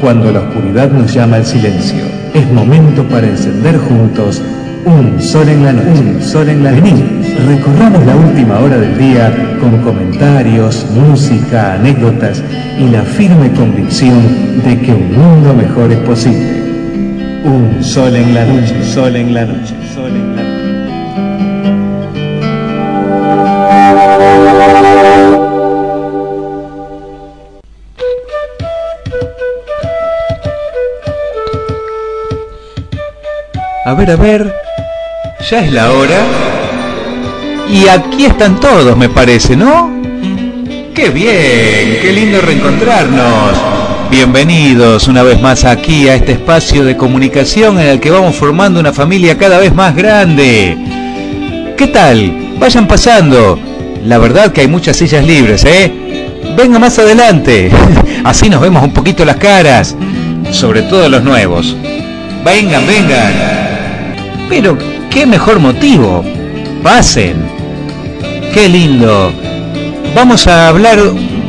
cuando 0.00 0.32
la 0.32 0.40
oscuridad 0.40 0.90
nos 0.90 1.12
llama 1.12 1.36
al 1.36 1.46
silencio. 1.46 2.04
Es 2.34 2.50
momento 2.52 3.04
para 3.04 3.26
encender 3.26 3.76
juntos 3.76 4.42
un 4.84 5.20
sol 5.20 5.48
en 5.48 5.64
la 5.64 5.72
noche. 5.72 6.00
Un 6.00 6.22
sol 6.22 6.48
en 6.48 6.64
la 6.64 6.72
noche. 6.72 6.94
recorramos 7.46 8.04
la 8.06 8.16
última 8.16 8.58
hora 8.60 8.78
del 8.78 8.96
día 8.96 9.56
con 9.60 9.78
comentarios, 9.82 10.86
música, 10.94 11.74
anécdotas 11.74 12.42
y 12.78 12.88
la 12.88 13.02
firme 13.02 13.50
convicción 13.52 14.20
de 14.64 14.80
que 14.80 14.92
un 14.92 15.12
mundo 15.12 15.54
mejor 15.54 15.92
es 15.92 15.98
posible. 15.98 16.60
Un 17.44 17.82
sol 17.82 18.14
en 18.16 18.34
la 18.34 18.44
noche, 18.44 18.82
sol 18.84 19.16
en 19.16 19.34
la 19.34 19.44
noche, 19.44 19.74
sol 19.94 20.10
en 20.10 20.36
la 20.36 20.42
noche. 20.42 20.49
A 33.90 33.94
ver, 33.94 34.08
a 34.12 34.14
ver. 34.14 34.54
Ya 35.50 35.64
es 35.64 35.72
la 35.72 35.90
hora. 35.90 36.20
Y 37.68 37.88
aquí 37.88 38.24
están 38.24 38.60
todos, 38.60 38.96
me 38.96 39.08
parece, 39.08 39.56
¿no? 39.56 39.90
¡Qué 40.94 41.08
bien! 41.08 41.98
¡Qué 42.00 42.12
lindo 42.14 42.40
reencontrarnos! 42.40 43.58
Bienvenidos 44.08 45.08
una 45.08 45.24
vez 45.24 45.40
más 45.40 45.64
aquí 45.64 46.08
a 46.08 46.14
este 46.14 46.32
espacio 46.32 46.84
de 46.84 46.96
comunicación 46.96 47.80
en 47.80 47.88
el 47.88 47.98
que 47.98 48.12
vamos 48.12 48.36
formando 48.36 48.78
una 48.78 48.92
familia 48.92 49.36
cada 49.36 49.58
vez 49.58 49.74
más 49.74 49.96
grande. 49.96 50.78
¿Qué 51.76 51.88
tal? 51.88 52.32
Vayan 52.60 52.86
pasando. 52.86 53.58
La 54.04 54.18
verdad 54.18 54.52
que 54.52 54.60
hay 54.60 54.68
muchas 54.68 54.98
sillas 54.98 55.26
libres, 55.26 55.64
¿eh? 55.64 55.92
Venga 56.56 56.78
más 56.78 56.96
adelante. 57.00 57.72
Así 58.22 58.48
nos 58.48 58.60
vemos 58.60 58.84
un 58.84 58.92
poquito 58.92 59.24
las 59.24 59.38
caras. 59.38 59.96
Sobre 60.52 60.82
todo 60.82 61.08
los 61.08 61.24
nuevos. 61.24 61.74
Vengan, 62.44 62.86
vengan. 62.86 63.59
Pero, 64.50 64.76
¿qué 65.10 65.26
mejor 65.26 65.60
motivo? 65.60 66.24
Pasen. 66.82 67.36
Qué 68.52 68.68
lindo. 68.68 69.32
Vamos 70.14 70.48
a 70.48 70.66
hablar 70.66 70.98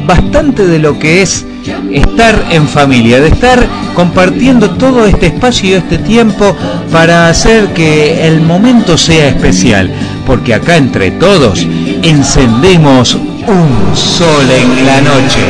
bastante 0.05 0.67
de 0.67 0.77
lo 0.77 0.99
que 0.99 1.23
es 1.23 1.43
estar 1.91 2.45
en 2.51 2.67
familia, 2.67 3.19
de 3.19 3.29
estar 3.29 3.67
compartiendo 3.95 4.69
todo 4.69 5.07
este 5.07 5.25
espacio 5.25 5.69
y 5.69 5.73
este 5.73 5.97
tiempo 5.97 6.55
para 6.91 7.27
hacer 7.27 7.73
que 7.73 8.27
el 8.27 8.39
momento 8.39 8.95
sea 8.99 9.29
especial, 9.29 9.91
porque 10.27 10.53
acá 10.53 10.77
entre 10.77 11.09
todos 11.09 11.65
encendemos 12.03 13.15
un 13.15 13.95
sol 13.97 14.45
en 14.47 14.85
la 14.85 15.01
noche. 15.01 15.41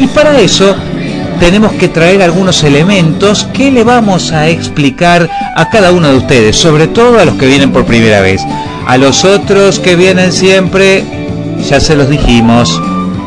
Y 0.00 0.08
para 0.08 0.40
eso 0.40 0.74
tenemos 1.38 1.72
que 1.72 1.88
traer 1.88 2.22
algunos 2.22 2.62
elementos 2.64 3.48
que 3.52 3.70
le 3.70 3.84
vamos 3.84 4.32
a 4.32 4.48
explicar 4.48 5.28
a 5.56 5.68
cada 5.68 5.92
uno 5.92 6.08
de 6.08 6.16
ustedes, 6.16 6.56
sobre 6.56 6.86
todo 6.88 7.18
a 7.18 7.24
los 7.24 7.34
que 7.36 7.46
vienen 7.46 7.72
por 7.72 7.84
primera 7.84 8.20
vez. 8.20 8.42
A 8.86 8.96
los 8.98 9.24
otros 9.24 9.78
que 9.78 9.96
vienen 9.96 10.32
siempre, 10.32 11.04
ya 11.68 11.80
se 11.80 11.96
los 11.96 12.08
dijimos, 12.08 12.80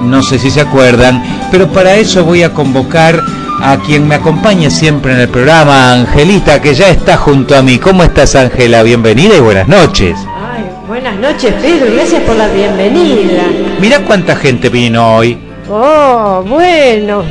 no 0.04 0.24
sé 0.24 0.40
si 0.40 0.50
se 0.50 0.62
acuerdan, 0.62 1.22
pero 1.52 1.68
para 1.68 1.96
eso 1.96 2.24
voy 2.24 2.44
a 2.44 2.54
convocar 2.54 3.22
a 3.62 3.78
quien 3.78 4.08
me 4.08 4.16
acompaña 4.16 4.70
siempre 4.70 5.14
en 5.14 5.20
el 5.20 5.30
programa, 5.30 5.92
Angelita, 5.92 6.62
que 6.62 6.74
ya 6.74 6.90
está 6.90 7.18
junto 7.18 7.56
a 7.56 7.62
mí. 7.62 7.78
¿Cómo 7.78 8.04
estás, 8.04 8.36
Ángela? 8.36 8.84
Bienvenida 8.84 9.36
y 9.36 9.42
buenas 9.42 9.68
noches. 9.68 10.18
Ay, 10.54 10.64
buenas 10.88 11.18
noches, 11.18 11.54
Pedro, 11.62 11.92
gracias 11.94 12.22
por 12.24 12.36
la 12.36 12.48
bienvenida. 12.48 13.44
Mira 13.82 14.00
cuánta 14.06 14.36
gente 14.36 14.70
vino 14.70 15.16
hoy. 15.16 15.38
Oh, 15.70 16.44
bueno, 16.48 17.24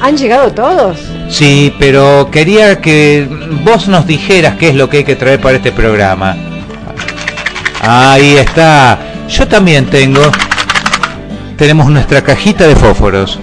¿Han 0.00 0.16
llegado 0.16 0.52
todos? 0.52 0.98
Sí, 1.28 1.74
pero 1.78 2.30
quería 2.30 2.80
que 2.80 3.28
vos 3.64 3.88
nos 3.88 4.06
dijeras 4.06 4.56
qué 4.56 4.68
es 4.70 4.74
lo 4.74 4.88
que 4.88 4.98
hay 4.98 5.04
que 5.04 5.16
traer 5.16 5.40
para 5.40 5.56
este 5.56 5.72
programa. 5.72 6.36
Ahí 7.80 8.36
está. 8.36 8.98
Yo 9.28 9.46
también 9.48 9.86
tengo. 9.86 10.22
Tenemos 11.56 11.88
nuestra 11.90 12.22
cajita 12.22 12.66
de 12.66 12.76
fósforos. 12.76 13.38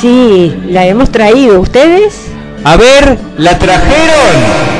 Sí, 0.00 0.54
la 0.68 0.86
hemos 0.86 1.10
traído. 1.10 1.60
¿Ustedes? 1.60 2.14
A 2.64 2.76
ver, 2.76 3.18
¿la 3.36 3.58
trajeron? 3.58 4.70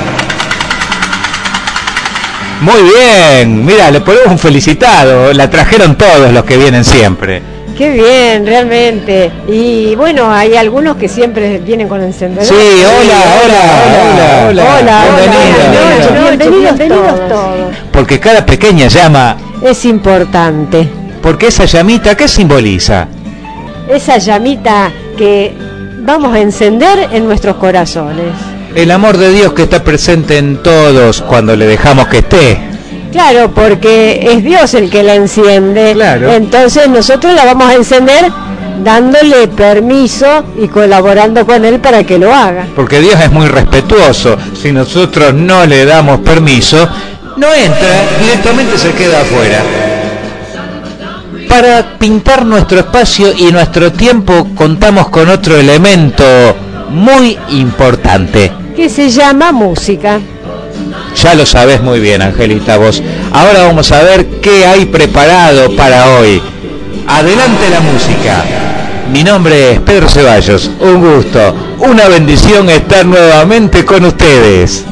Muy 2.62 2.82
bien. 2.82 3.64
Mira, 3.64 3.90
le 3.90 4.00
ponemos 4.00 4.28
un 4.28 4.38
felicitado. 4.38 5.32
La 5.32 5.50
trajeron 5.50 5.96
todos 5.96 6.32
los 6.32 6.44
que 6.44 6.56
vienen 6.56 6.84
siempre. 6.84 7.42
Qué 7.80 7.88
bien, 7.92 8.44
realmente. 8.44 9.32
Y 9.48 9.94
bueno, 9.94 10.30
hay 10.30 10.54
algunos 10.54 10.98
que 10.98 11.08
siempre 11.08 11.56
vienen 11.60 11.88
con 11.88 12.02
encendedor. 12.02 12.44
Sí, 12.44 12.54
hola, 12.54 13.22
hola, 13.42 14.48
hola, 14.50 14.74
hola. 14.78 15.04
Hola, 16.28 16.36
bienvenidos, 16.36 17.26
todos. 17.26 17.74
Porque 17.90 18.20
cada 18.20 18.44
pequeña 18.44 18.88
llama 18.88 19.34
es 19.64 19.86
importante. 19.86 20.86
Porque 21.22 21.46
esa 21.46 21.64
llamita, 21.64 22.14
¿qué 22.14 22.28
simboliza? 22.28 23.08
Esa 23.88 24.18
llamita 24.18 24.92
que 25.16 25.54
vamos 26.00 26.34
a 26.34 26.40
encender 26.40 27.08
en 27.12 27.24
nuestros 27.24 27.56
corazones. 27.56 28.26
El 28.74 28.90
amor 28.90 29.16
de 29.16 29.32
Dios 29.32 29.54
que 29.54 29.62
está 29.62 29.82
presente 29.82 30.36
en 30.36 30.62
todos 30.62 31.22
cuando 31.22 31.56
le 31.56 31.66
dejamos 31.66 32.08
que 32.08 32.18
esté. 32.18 32.60
Claro, 33.12 33.50
porque 33.50 34.20
es 34.32 34.44
Dios 34.44 34.74
el 34.74 34.90
que 34.90 35.02
la 35.02 35.14
enciende. 35.14 35.92
Claro. 35.94 36.32
Entonces 36.32 36.88
nosotros 36.88 37.34
la 37.34 37.44
vamos 37.44 37.68
a 37.68 37.74
encender 37.74 38.30
dándole 38.84 39.48
permiso 39.48 40.44
y 40.58 40.68
colaborando 40.68 41.44
con 41.46 41.64
él 41.64 41.80
para 41.80 42.04
que 42.04 42.18
lo 42.18 42.32
haga. 42.32 42.66
Porque 42.74 43.00
Dios 43.00 43.20
es 43.20 43.30
muy 43.30 43.46
respetuoso. 43.48 44.36
Si 44.60 44.72
nosotros 44.72 45.34
no 45.34 45.66
le 45.66 45.84
damos 45.84 46.20
permiso, 46.20 46.88
no 47.36 47.52
entra, 47.54 48.02
directamente 48.20 48.78
se 48.78 48.92
queda 48.92 49.20
afuera. 49.20 49.62
Para 51.48 51.98
pintar 51.98 52.46
nuestro 52.46 52.78
espacio 52.78 53.32
y 53.36 53.50
nuestro 53.50 53.92
tiempo 53.92 54.48
contamos 54.54 55.08
con 55.08 55.28
otro 55.28 55.56
elemento 55.56 56.24
muy 56.90 57.38
importante. 57.48 58.52
Que 58.76 58.88
se 58.88 59.10
llama 59.10 59.52
música. 59.52 60.20
Ya 61.14 61.34
lo 61.34 61.44
sabes 61.44 61.82
muy 61.82 62.00
bien, 62.00 62.22
Angelita, 62.22 62.76
vos. 62.78 63.02
Ahora 63.32 63.64
vamos 63.64 63.90
a 63.92 64.02
ver 64.02 64.26
qué 64.40 64.66
hay 64.66 64.86
preparado 64.86 65.74
para 65.76 66.18
hoy. 66.18 66.42
Adelante 67.06 67.68
la 67.70 67.80
música. 67.80 68.44
Mi 69.12 69.24
nombre 69.24 69.72
es 69.72 69.80
Pedro 69.80 70.08
Ceballos. 70.08 70.70
Un 70.80 71.00
gusto, 71.00 71.54
una 71.78 72.08
bendición 72.08 72.70
estar 72.70 73.04
nuevamente 73.04 73.84
con 73.84 74.04
ustedes. 74.04 74.84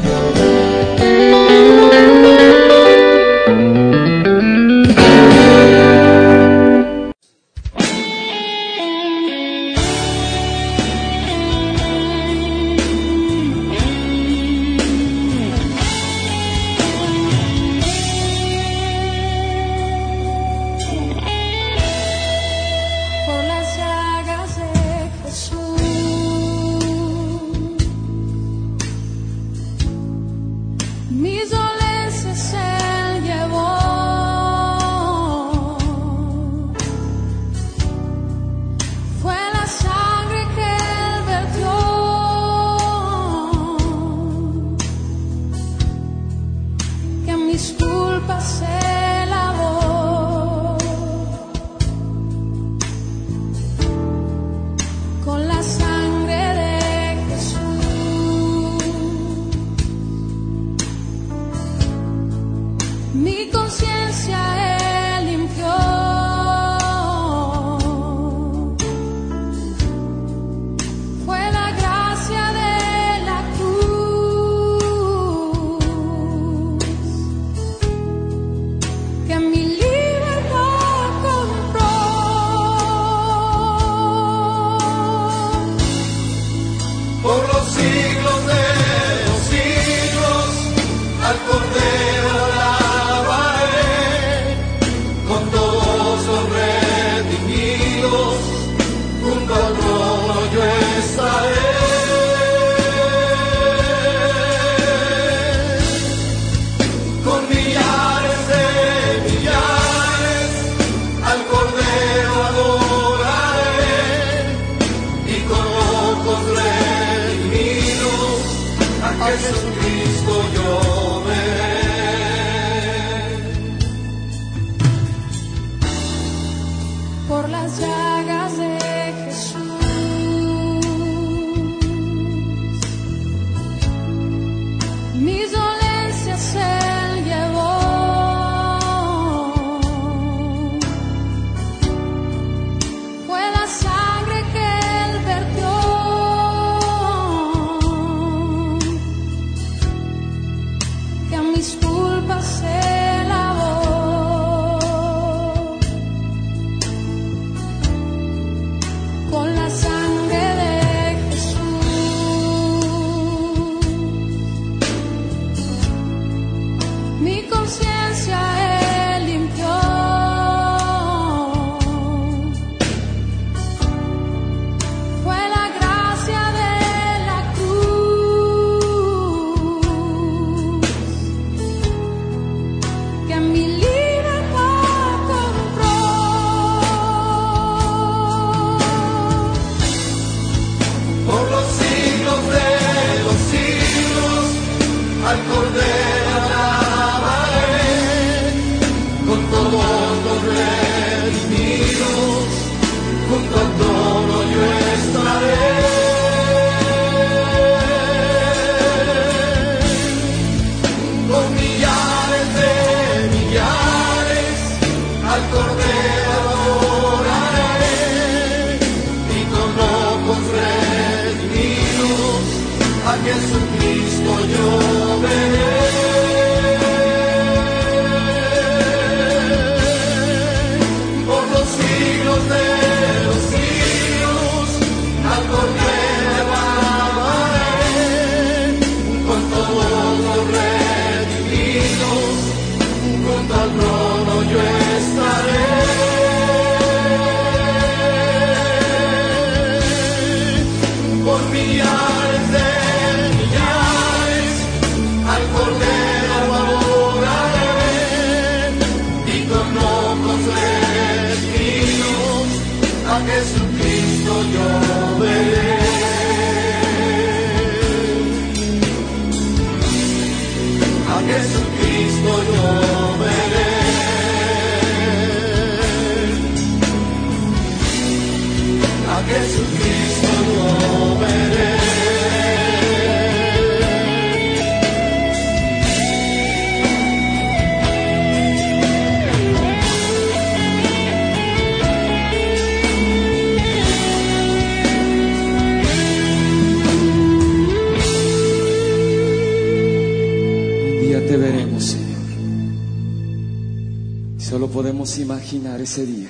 Ese 305.04 306.06
día. 306.06 306.28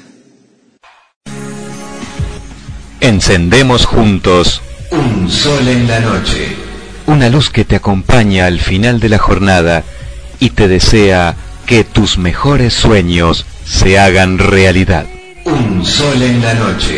Encendemos 3.01 3.87
juntos 3.87 4.61
un 4.91 5.31
sol 5.31 5.67
en 5.69 5.87
la 5.87 6.01
noche. 6.01 6.57
Una 7.07 7.29
luz 7.31 7.51
que 7.51 7.65
te 7.65 7.77
acompaña 7.77 8.47
al 8.47 8.61
final 8.61 9.01
de 9.01 9.09
la 9.09 9.19
jornada 9.19 9.85
y 10.41 10.51
te 10.51 10.69
desea 10.69 11.35
que 11.67 11.85
tus 11.85 12.19
mejores 12.19 12.75
sueños 12.75 13.47
se 13.65 13.99
hagan 13.99 14.39
realidad. 14.39 15.07
Un 15.45 15.85
sol 15.85 16.23
en 16.23 16.43
la 16.43 16.55
noche. 16.55 16.98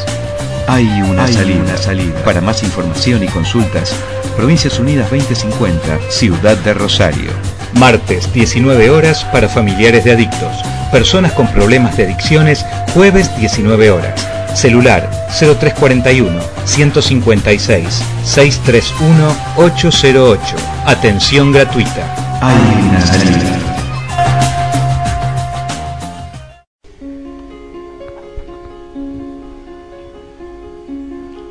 Hay 0.67 0.89
una, 1.03 1.29
salida. 1.29 1.77
salida. 1.77 2.21
Para 2.25 2.41
más 2.41 2.65
información 2.65 3.23
y 3.23 3.29
consultas, 3.29 3.95
Provincias 4.37 4.81
Unidas 4.81 5.09
2050, 5.09 6.11
Ciudad 6.11 6.57
de 6.57 6.75
Rosario. 6.75 7.31
Martes, 7.75 8.33
19 8.33 8.91
horas 8.91 9.25
para 9.27 9.49
familiares 9.49 10.03
de 10.03 10.15
adictos. 10.15 10.57
Personas 10.91 11.31
con 11.31 11.47
problemas 11.47 11.97
de 11.97 12.07
adicciones, 12.07 12.67
jueves, 12.93 13.31
19 13.39 13.93
horas 13.93 14.42
Celular 14.55 15.11
0341 15.31 16.41
156 16.65 18.03
631 18.25 19.37
808. 19.57 20.57
Atención 20.87 21.53
gratuita. 21.53 22.39
Hay 22.41 22.55
una. 22.89 23.53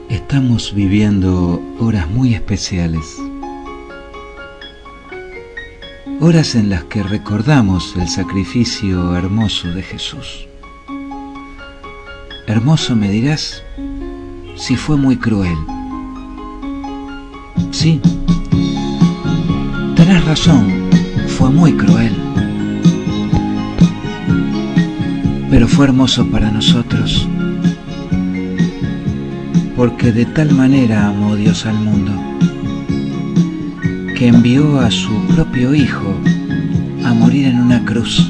Estamos 0.09 0.73
viviendo 0.73 1.61
horas 1.79 2.07
muy 2.07 2.35
especiales. 2.35 3.17
Horas 6.21 6.55
en 6.55 6.69
las 6.69 6.83
que 6.83 7.01
recordamos 7.01 7.95
el 7.99 8.07
sacrificio 8.07 9.17
hermoso 9.17 9.69
de 9.69 9.81
Jesús. 9.81 10.50
Hermoso 12.51 12.97
me 12.97 13.09
dirás 13.09 13.63
si 14.57 14.75
fue 14.75 14.97
muy 14.97 15.15
cruel. 15.15 15.55
Sí, 17.71 18.01
tenés 19.95 20.25
razón, 20.25 20.89
fue 21.29 21.49
muy 21.49 21.71
cruel. 21.71 22.13
Pero 25.49 25.65
fue 25.65 25.85
hermoso 25.85 26.27
para 26.27 26.51
nosotros, 26.51 27.25
porque 29.77 30.11
de 30.11 30.25
tal 30.25 30.51
manera 30.51 31.07
amó 31.07 31.37
Dios 31.37 31.65
al 31.65 31.79
mundo, 31.79 32.11
que 34.17 34.27
envió 34.27 34.81
a 34.81 34.91
su 34.91 35.13
propio 35.27 35.73
Hijo 35.73 36.17
a 37.05 37.13
morir 37.13 37.47
en 37.47 37.61
una 37.61 37.85
cruz 37.85 38.29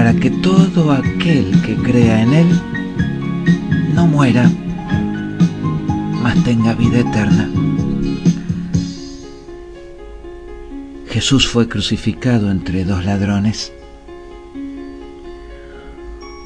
para 0.00 0.14
que 0.14 0.30
todo 0.30 0.92
aquel 0.92 1.60
que 1.60 1.74
crea 1.76 2.22
en 2.22 2.32
Él 2.32 2.62
no 3.92 4.06
muera, 4.06 4.50
mas 6.22 6.42
tenga 6.42 6.72
vida 6.72 7.00
eterna. 7.00 7.50
Jesús 11.06 11.46
fue 11.46 11.68
crucificado 11.68 12.50
entre 12.50 12.86
dos 12.86 13.04
ladrones. 13.04 13.74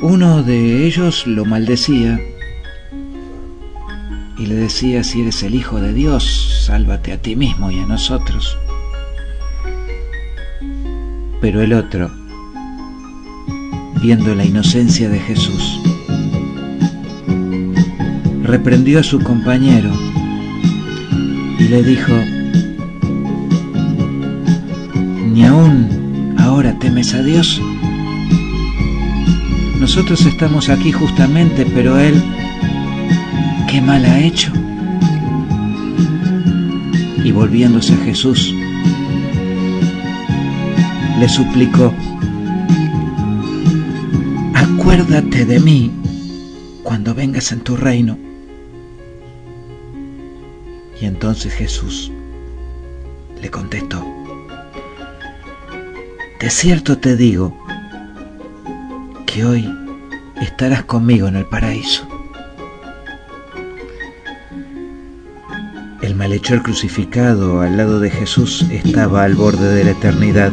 Uno 0.02 0.42
de 0.42 0.84
ellos 0.84 1.24
lo 1.24 1.44
maldecía 1.44 2.20
y 4.36 4.46
le 4.46 4.56
decía, 4.56 5.04
si 5.04 5.20
eres 5.20 5.44
el 5.44 5.54
Hijo 5.54 5.80
de 5.80 5.92
Dios, 5.92 6.64
sálvate 6.66 7.12
a 7.12 7.22
ti 7.22 7.36
mismo 7.36 7.70
y 7.70 7.78
a 7.78 7.86
nosotros. 7.86 8.58
Pero 11.40 11.62
el 11.62 11.72
otro, 11.72 12.23
viendo 14.04 14.34
la 14.34 14.44
inocencia 14.44 15.08
de 15.08 15.18
Jesús. 15.18 15.80
Reprendió 18.42 19.00
a 19.00 19.02
su 19.02 19.18
compañero 19.18 19.90
y 21.58 21.68
le 21.68 21.82
dijo, 21.82 22.12
¿ni 25.32 25.46
aún 25.46 26.34
ahora 26.36 26.78
temes 26.78 27.14
a 27.14 27.22
Dios? 27.22 27.62
Nosotros 29.80 30.26
estamos 30.26 30.68
aquí 30.68 30.92
justamente, 30.92 31.66
pero 31.74 31.98
Él, 31.98 32.22
¿qué 33.70 33.80
mal 33.80 34.04
ha 34.04 34.20
hecho? 34.20 34.52
Y 37.24 37.32
volviéndose 37.32 37.94
a 37.94 38.04
Jesús, 38.04 38.54
le 41.18 41.26
suplicó, 41.26 41.94
acuérdate 44.84 45.46
de 45.46 45.60
mí 45.60 45.90
cuando 46.82 47.14
vengas 47.14 47.52
en 47.52 47.60
tu 47.60 47.74
reino. 47.74 48.18
Y 51.00 51.06
entonces 51.06 51.54
Jesús 51.54 52.12
le 53.40 53.50
contestó, 53.50 54.04
de 56.38 56.50
cierto 56.50 56.98
te 56.98 57.16
digo 57.16 57.56
que 59.24 59.46
hoy 59.46 59.74
estarás 60.42 60.84
conmigo 60.84 61.28
en 61.28 61.36
el 61.36 61.46
paraíso. 61.46 62.06
El 66.02 66.14
malhechor 66.14 66.62
crucificado 66.62 67.62
al 67.62 67.78
lado 67.78 68.00
de 68.00 68.10
Jesús 68.10 68.66
estaba 68.70 69.24
al 69.24 69.34
borde 69.34 69.74
de 69.76 69.84
la 69.84 69.92
eternidad 69.92 70.52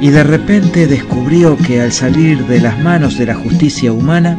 y 0.00 0.08
de 0.08 0.24
repente 0.24 0.86
descubrió 0.86 1.56
que 1.56 1.80
al 1.80 1.92
salir 1.92 2.46
de 2.46 2.60
las 2.60 2.78
manos 2.82 3.18
de 3.18 3.26
la 3.26 3.34
justicia 3.34 3.92
humana, 3.92 4.38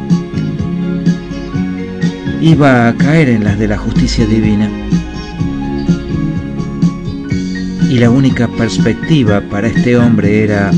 iba 2.40 2.88
a 2.88 2.94
caer 2.94 3.28
en 3.28 3.44
las 3.44 3.58
de 3.58 3.68
la 3.68 3.78
justicia 3.78 4.26
divina. 4.26 4.68
Y 7.88 7.98
la 7.98 8.10
única 8.10 8.48
perspectiva 8.48 9.40
para 9.50 9.68
este 9.68 9.96
hombre 9.96 10.42
era 10.42 10.72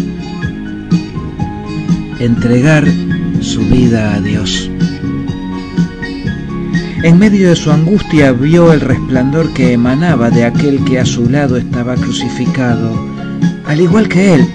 entregar 2.19 2.85
su 3.41 3.61
vida 3.61 4.15
a 4.15 4.21
Dios. 4.21 4.71
En 7.03 7.19
medio 7.19 7.49
de 7.51 7.57
su 7.57 7.71
angustia 7.71 8.33
vio 8.33 8.73
el 8.73 8.81
resplandor 8.81 9.53
que 9.55 9.73
emanaba 9.73 10.31
de 10.31 10.45
aquel 10.45 10.85
que 10.85 10.99
a 10.99 11.07
su 11.07 11.29
lado 11.31 11.57
estaba 11.57 11.95
crucificado, 11.95 12.91
al 13.67 13.81
igual 13.81 14.09
que 14.09 14.35
él, 14.35 14.47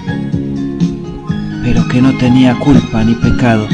que 1.88 2.02
no 2.02 2.16
tenía 2.16 2.58
culpa 2.58 3.04
ni 3.04 3.14
pecado. 3.14 3.66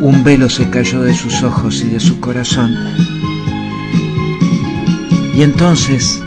Un 0.00 0.22
velo 0.22 0.48
se 0.48 0.68
cayó 0.70 1.02
de 1.02 1.14
sus 1.14 1.42
ojos 1.42 1.82
y 1.82 1.88
de 1.90 2.00
su 2.00 2.20
corazón. 2.20 2.74
Y 5.34 5.42
entonces, 5.42 6.22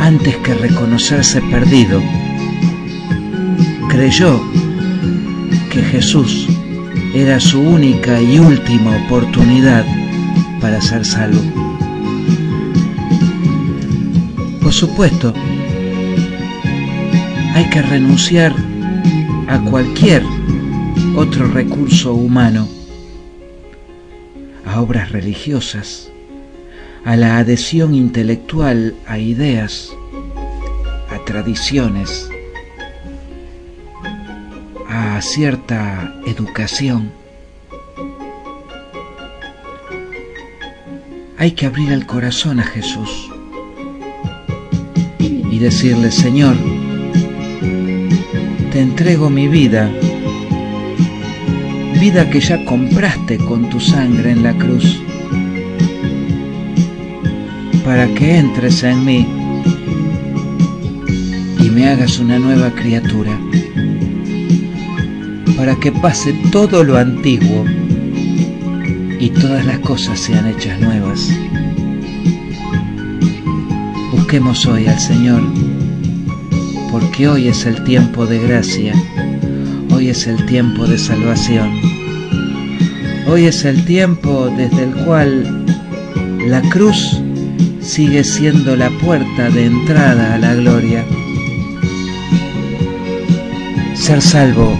antes 0.00 0.36
que 0.38 0.54
reconocerse 0.54 1.40
perdido, 1.42 2.00
creyó 3.88 4.40
que 5.70 5.82
Jesús 5.82 6.46
era 7.14 7.40
su 7.40 7.60
única 7.60 8.20
y 8.20 8.38
última 8.38 8.96
oportunidad 9.04 9.84
para 10.60 10.80
ser 10.80 11.04
salvo. 11.04 11.40
Por 14.60 14.72
supuesto, 14.72 15.34
hay 17.54 17.68
que 17.70 17.82
renunciar 17.82 18.54
a 19.48 19.58
cualquier 19.70 20.22
otro 21.16 21.48
recurso 21.48 22.14
humano, 22.14 22.68
a 24.64 24.80
obras 24.80 25.10
religiosas, 25.10 26.10
a 27.04 27.16
la 27.16 27.38
adhesión 27.38 27.94
intelectual 27.94 28.94
a 29.06 29.18
ideas, 29.18 29.90
a 31.10 31.24
tradiciones, 31.24 32.28
a 34.88 35.20
cierta 35.20 36.14
educación. 36.26 37.10
Hay 41.38 41.52
que 41.52 41.66
abrir 41.66 41.90
el 41.92 42.06
corazón 42.06 42.60
a 42.60 42.64
Jesús 42.64 43.30
y 45.18 45.58
decirle, 45.58 46.12
Señor, 46.12 46.56
te 48.70 48.80
entrego 48.80 49.30
mi 49.30 49.48
vida, 49.48 49.90
vida 52.00 52.30
que 52.30 52.40
ya 52.40 52.64
compraste 52.64 53.36
con 53.38 53.68
tu 53.68 53.80
sangre 53.80 54.30
en 54.30 54.44
la 54.44 54.52
cruz, 54.52 55.02
para 57.84 58.06
que 58.14 58.38
entres 58.38 58.84
en 58.84 59.04
mí 59.04 59.26
y 61.58 61.70
me 61.70 61.88
hagas 61.88 62.20
una 62.20 62.38
nueva 62.38 62.70
criatura, 62.70 63.36
para 65.56 65.74
que 65.74 65.90
pase 65.90 66.32
todo 66.52 66.84
lo 66.84 66.96
antiguo 66.96 67.64
y 69.18 69.30
todas 69.30 69.66
las 69.66 69.80
cosas 69.80 70.20
sean 70.20 70.46
hechas 70.46 70.80
nuevas. 70.80 71.28
Busquemos 74.12 74.64
hoy 74.66 74.86
al 74.86 75.00
Señor, 75.00 75.42
porque 76.90 77.28
hoy 77.28 77.48
es 77.48 77.66
el 77.66 77.82
tiempo 77.84 78.26
de 78.26 78.38
gracia, 78.38 78.94
hoy 79.92 80.08
es 80.08 80.26
el 80.26 80.44
tiempo 80.46 80.86
de 80.86 80.98
salvación, 80.98 81.70
hoy 83.26 83.46
es 83.46 83.64
el 83.64 83.84
tiempo 83.84 84.50
desde 84.56 84.84
el 84.84 84.94
cual 85.04 85.64
la 86.46 86.60
cruz 86.62 87.20
sigue 87.80 88.24
siendo 88.24 88.76
la 88.76 88.90
puerta 88.90 89.50
de 89.50 89.66
entrada 89.66 90.34
a 90.34 90.38
la 90.38 90.54
gloria. 90.54 91.04
Ser 93.94 94.20
salvo 94.22 94.76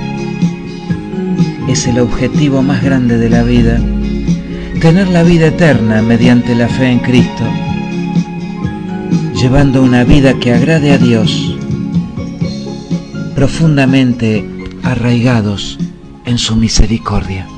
es 1.69 1.87
el 1.87 1.99
objetivo 1.99 2.63
más 2.63 2.83
grande 2.83 3.19
de 3.19 3.31
la 3.31 3.43
vida 3.43 3.81
tener 4.81 5.09
la 5.09 5.23
vida 5.23 5.49
eterna 5.49 6.01
mediante 6.01 6.55
la 6.55 6.67
fe 6.67 6.91
en 6.91 7.01
Cristo, 7.01 7.45
llevando 9.35 9.83
una 9.83 10.05
vida 10.05 10.33
que 10.41 10.55
agrade 10.55 10.93
a 10.93 10.99
Dios, 10.99 11.50
profundamente 13.41 14.47
arraigados 14.83 15.79
en 16.27 16.37
su 16.37 16.57
misericordia. 16.57 17.49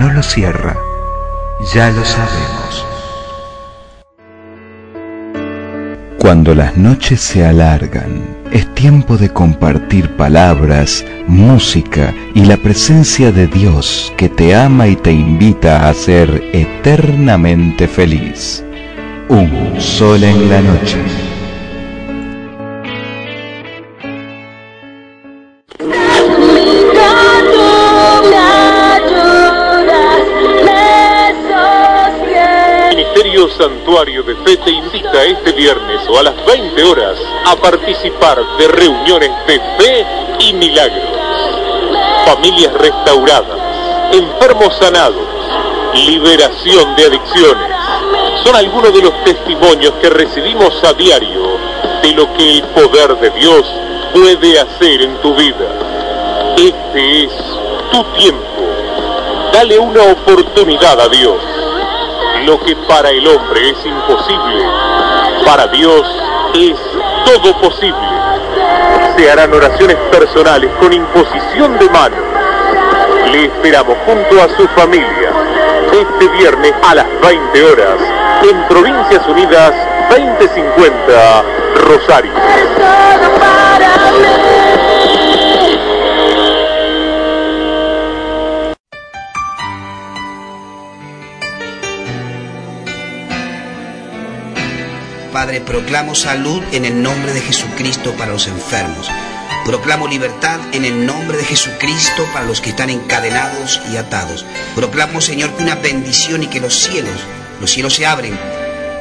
Manolo 0.00 0.22
Sierra, 0.22 0.74
ya 1.74 1.90
lo 1.90 2.02
sabemos. 2.06 2.86
Cuando 6.18 6.54
las 6.54 6.74
noches 6.74 7.20
se 7.20 7.44
alargan, 7.44 8.24
es 8.50 8.74
tiempo 8.74 9.18
de 9.18 9.28
compartir 9.28 10.16
palabras, 10.16 11.04
música 11.26 12.14
y 12.34 12.46
la 12.46 12.56
presencia 12.56 13.30
de 13.30 13.46
Dios 13.46 14.10
que 14.16 14.30
te 14.30 14.54
ama 14.54 14.88
y 14.88 14.96
te 14.96 15.12
invita 15.12 15.86
a 15.86 15.92
ser 15.92 16.44
eternamente 16.54 17.86
feliz. 17.86 18.64
Un 19.28 19.78
sol 19.78 20.24
en 20.24 20.48
la 20.48 20.62
noche. 20.62 20.96
A 37.50 37.56
participar 37.56 38.38
de 38.58 38.68
reuniones 38.68 39.30
de 39.48 39.60
fe 39.76 40.06
y 40.38 40.52
milagros. 40.52 41.10
Familias 42.24 42.72
restauradas, 42.74 43.58
enfermos 44.12 44.72
sanados, 44.76 45.26
liberación 45.94 46.94
de 46.94 47.06
adicciones. 47.06 47.66
Son 48.44 48.54
algunos 48.54 48.94
de 48.94 49.02
los 49.02 49.24
testimonios 49.24 49.94
que 50.00 50.10
recibimos 50.10 50.72
a 50.84 50.92
diario 50.92 51.58
de 52.02 52.12
lo 52.12 52.32
que 52.34 52.58
el 52.58 52.62
poder 52.68 53.16
de 53.16 53.30
Dios 53.30 53.66
puede 54.14 54.60
hacer 54.60 55.02
en 55.02 55.16
tu 55.20 55.34
vida. 55.34 56.54
Este 56.56 57.24
es 57.24 57.32
tu 57.90 58.04
tiempo. 58.16 58.44
Dale 59.52 59.76
una 59.76 60.04
oportunidad 60.04 61.00
a 61.00 61.08
Dios. 61.08 61.42
Lo 62.44 62.60
que 62.60 62.76
para 62.76 63.10
el 63.10 63.26
hombre 63.26 63.70
es 63.70 63.84
imposible, 63.84 64.64
para 65.44 65.66
Dios 65.66 66.06
es 66.54 66.76
todo 67.24 67.60
posible. 67.60 68.08
Se 69.16 69.30
harán 69.30 69.52
oraciones 69.52 69.96
personales 70.10 70.70
con 70.80 70.92
imposición 70.92 71.78
de 71.78 71.88
manos. 71.90 72.20
Le 73.32 73.44
esperamos 73.44 73.96
junto 74.06 74.42
a 74.42 74.48
su 74.56 74.66
familia 74.68 75.30
este 75.92 76.28
viernes 76.28 76.72
a 76.88 76.94
las 76.94 77.06
20 77.20 77.64
horas 77.64 77.96
en 78.48 78.68
Provincias 78.68 79.26
Unidas 79.26 79.72
2050 80.10 81.44
Rosario. 81.86 82.32
Padre, 95.50 95.62
proclamo 95.62 96.14
salud 96.14 96.62
en 96.70 96.84
el 96.84 97.02
nombre 97.02 97.32
de 97.32 97.40
Jesucristo 97.40 98.14
para 98.16 98.30
los 98.30 98.46
enfermos. 98.46 99.08
Proclamo 99.64 100.06
libertad 100.06 100.60
en 100.70 100.84
el 100.84 101.04
nombre 101.04 101.38
de 101.38 101.44
Jesucristo 101.44 102.24
para 102.32 102.46
los 102.46 102.60
que 102.60 102.70
están 102.70 102.88
encadenados 102.88 103.80
y 103.92 103.96
atados. 103.96 104.46
Proclamo, 104.76 105.20
Señor, 105.20 105.50
que 105.56 105.64
una 105.64 105.74
bendición 105.74 106.44
y 106.44 106.46
que 106.46 106.60
los 106.60 106.78
cielos, 106.78 107.16
los 107.60 107.68
cielos 107.68 107.94
se 107.96 108.06
abren 108.06 108.38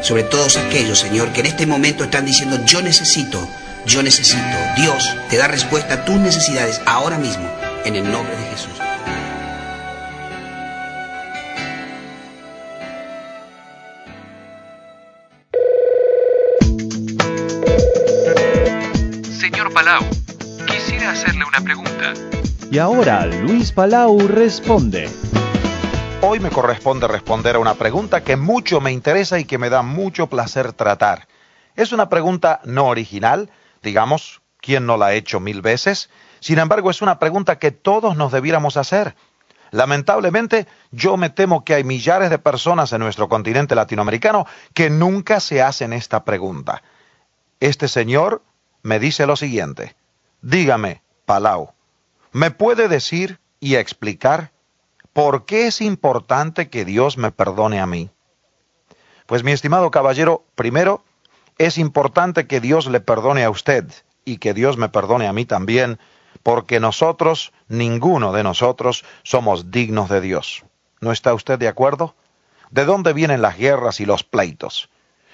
sobre 0.01 0.23
todos 0.23 0.57
aquellos, 0.57 0.97
Señor, 0.97 1.33
que 1.33 1.41
en 1.41 1.45
este 1.45 1.67
momento 1.67 2.03
están 2.03 2.25
diciendo, 2.25 2.59
yo 2.65 2.81
necesito, 2.81 3.47
yo 3.85 4.01
necesito. 4.01 4.57
Dios 4.75 5.07
te 5.29 5.37
da 5.37 5.47
respuesta 5.47 5.93
a 5.93 6.05
tus 6.05 6.15
necesidades 6.15 6.81
ahora 6.87 7.19
mismo, 7.19 7.47
en 7.85 7.95
el 7.95 8.11
nombre 8.11 8.35
de 8.35 8.45
Jesús. 8.45 8.88
Hacerle 21.19 21.43
una 21.43 21.59
pregunta. 21.59 22.13
Y 22.71 22.77
ahora 22.77 23.25
Luis 23.25 23.73
Palau 23.73 24.25
responde. 24.25 25.09
Hoy 26.21 26.39
me 26.39 26.49
corresponde 26.49 27.09
responder 27.09 27.57
a 27.57 27.59
una 27.59 27.73
pregunta 27.73 28.23
que 28.23 28.37
mucho 28.37 28.79
me 28.79 28.93
interesa 28.93 29.37
y 29.37 29.43
que 29.43 29.57
me 29.57 29.69
da 29.69 29.81
mucho 29.81 30.27
placer 30.27 30.71
tratar. 30.71 31.27
Es 31.75 31.91
una 31.91 32.07
pregunta 32.07 32.61
no 32.63 32.85
original, 32.87 33.49
digamos, 33.83 34.41
¿quién 34.61 34.85
no 34.85 34.95
la 34.95 35.07
ha 35.07 35.13
hecho 35.13 35.41
mil 35.41 35.61
veces? 35.61 36.09
Sin 36.39 36.57
embargo, 36.57 36.89
es 36.89 37.01
una 37.01 37.19
pregunta 37.19 37.59
que 37.59 37.71
todos 37.71 38.15
nos 38.15 38.31
debiéramos 38.31 38.77
hacer. 38.77 39.15
Lamentablemente, 39.71 40.67
yo 40.91 41.17
me 41.17 41.29
temo 41.29 41.65
que 41.65 41.73
hay 41.73 41.83
millares 41.83 42.29
de 42.29 42.39
personas 42.39 42.93
en 42.93 43.01
nuestro 43.01 43.27
continente 43.27 43.75
latinoamericano 43.75 44.47
que 44.73 44.89
nunca 44.89 45.41
se 45.41 45.61
hacen 45.61 45.91
esta 45.91 46.23
pregunta. 46.23 46.81
Este 47.59 47.89
señor 47.89 48.41
me 48.83 48.99
dice 48.99 49.25
lo 49.25 49.35
siguiente. 49.35 49.95
Dígame, 50.41 51.01
Palau, 51.29 51.73
¿me 52.31 52.49
puede 52.49 52.87
decir 52.87 53.39
y 53.59 53.75
explicar 53.75 54.51
por 55.13 55.45
qué 55.45 55.67
es 55.67 55.79
importante 55.79 56.71
que 56.71 56.85
Dios 56.85 57.19
me 57.19 57.29
perdone 57.29 57.79
a 57.79 57.85
mí? 57.85 58.09
Pues 59.27 59.43
mi 59.43 59.51
estimado 59.51 59.91
caballero, 59.91 60.43
primero, 60.55 61.03
es 61.59 61.77
importante 61.77 62.47
que 62.47 62.59
Dios 62.59 62.87
le 62.87 62.99
perdone 62.99 63.43
a 63.43 63.51
usted 63.51 63.85
y 64.25 64.37
que 64.37 64.55
Dios 64.55 64.77
me 64.77 64.89
perdone 64.89 65.27
a 65.27 65.33
mí 65.33 65.45
también, 65.45 65.99
porque 66.41 66.79
nosotros, 66.79 67.53
ninguno 67.67 68.31
de 68.31 68.41
nosotros, 68.41 69.05
somos 69.21 69.69
dignos 69.69 70.09
de 70.09 70.21
Dios. 70.21 70.65
¿No 70.99 71.11
está 71.11 71.35
usted 71.35 71.59
de 71.59 71.67
acuerdo? 71.67 72.15
¿De 72.71 72.85
dónde 72.85 73.13
vienen 73.13 73.43
las 73.43 73.55
guerras 73.55 73.99
y 73.99 74.07
los 74.07 74.23
pleitos? 74.23 74.89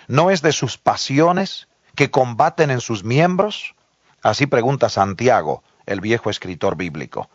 ¿No 0.09 0.29
es 0.29 0.41
de 0.41 0.51
sus 0.51 0.77
pasiones 0.77 1.69
que 1.95 2.11
combaten 2.11 2.69
en 2.69 2.81
sus 2.81 3.05
miembros? 3.05 3.75
Así 4.21 4.45
pregunta 4.45 4.89
Santiago, 4.89 5.63
el 5.85 6.01
viejo 6.01 6.29
escritor 6.29 6.75
bíblico. 6.75 7.29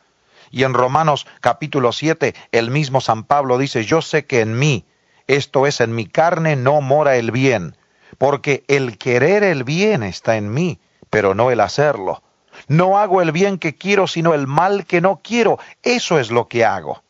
Y 0.51 0.65
en 0.65 0.75
Romanos 0.75 1.27
capítulo 1.41 1.93
7, 1.93 2.35
el 2.53 2.71
mismo 2.71 3.01
San 3.01 3.25
Pablo 3.25 3.59
dice, 3.59 3.85
yo 3.85 4.03
sé 4.03 4.27
que 4.27 4.41
en 4.41 4.59
mí, 4.59 4.85
esto 5.27 5.67
es 5.67 5.81
en 5.81 5.95
mi 5.95 6.07
carne, 6.07 6.57
no 6.57 6.81
mora 6.81 7.17
el 7.17 7.31
bien, 7.31 7.77
porque 8.19 8.65
el 8.67 8.99
querer 8.99 9.45
el 9.45 9.65
bien 9.65 10.03
está 10.03 10.37
en 10.37 10.53
mí, 10.53 10.81
pero 11.09 11.35
no 11.35 11.51
el 11.51 11.61
hacerlo. 11.61 12.23
No 12.67 12.99
hago 12.99 13.23
el 13.23 13.33
bien 13.33 13.59
que 13.59 13.77
quiero, 13.77 14.07
sino 14.07 14.35
el 14.35 14.47
mal 14.47 14.87
que 14.87 15.01
no 15.01 15.21
quiero. 15.23 15.59
Eso 15.83 16.19
es 16.19 16.31
lo 16.31 16.49
que 16.49 16.65
hago. 16.65 17.03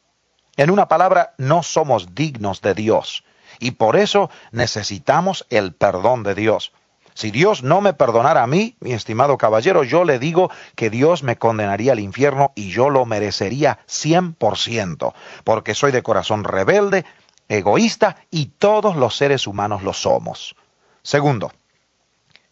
En 0.56 0.70
una 0.70 0.88
palabra, 0.88 1.34
no 1.38 1.62
somos 1.62 2.14
dignos 2.14 2.60
de 2.60 2.74
Dios. 2.74 3.24
Y 3.58 3.72
por 3.72 3.96
eso 3.96 4.30
necesitamos 4.52 5.46
el 5.50 5.72
perdón 5.72 6.22
de 6.22 6.34
Dios. 6.34 6.72
Si 7.14 7.30
Dios 7.30 7.62
no 7.62 7.80
me 7.80 7.92
perdonara 7.92 8.42
a 8.42 8.46
mí, 8.46 8.76
mi 8.80 8.92
estimado 8.92 9.36
caballero, 9.38 9.84
yo 9.84 10.04
le 10.04 10.18
digo 10.18 10.50
que 10.74 10.90
Dios 10.90 11.22
me 11.22 11.36
condenaría 11.36 11.92
al 11.92 12.00
infierno 12.00 12.52
y 12.54 12.70
yo 12.70 12.90
lo 12.90 13.04
merecería 13.04 13.80
cien 13.86 14.32
por 14.32 14.56
ciento, 14.58 15.14
porque 15.44 15.74
soy 15.74 15.92
de 15.92 16.02
corazón 16.02 16.44
rebelde, 16.44 17.04
egoísta 17.48 18.16
y 18.30 18.46
todos 18.46 18.96
los 18.96 19.16
seres 19.16 19.46
humanos 19.46 19.82
lo 19.82 19.92
somos. 19.92 20.54
Segundo, 21.02 21.52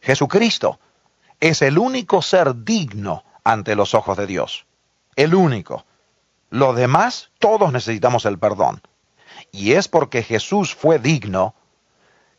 Jesucristo 0.00 0.78
es 1.40 1.62
el 1.62 1.78
único 1.78 2.22
ser 2.22 2.64
digno 2.64 3.24
ante 3.44 3.74
los 3.74 3.94
ojos 3.94 4.16
de 4.16 4.26
Dios. 4.26 4.66
El 5.16 5.34
único. 5.34 5.84
Los 6.50 6.76
demás, 6.76 7.30
todos 7.38 7.72
necesitamos 7.72 8.24
el 8.24 8.38
perdón. 8.38 8.80
Y 9.52 9.72
es 9.72 9.88
porque 9.88 10.22
Jesús 10.22 10.74
fue 10.74 10.98
digno 10.98 11.54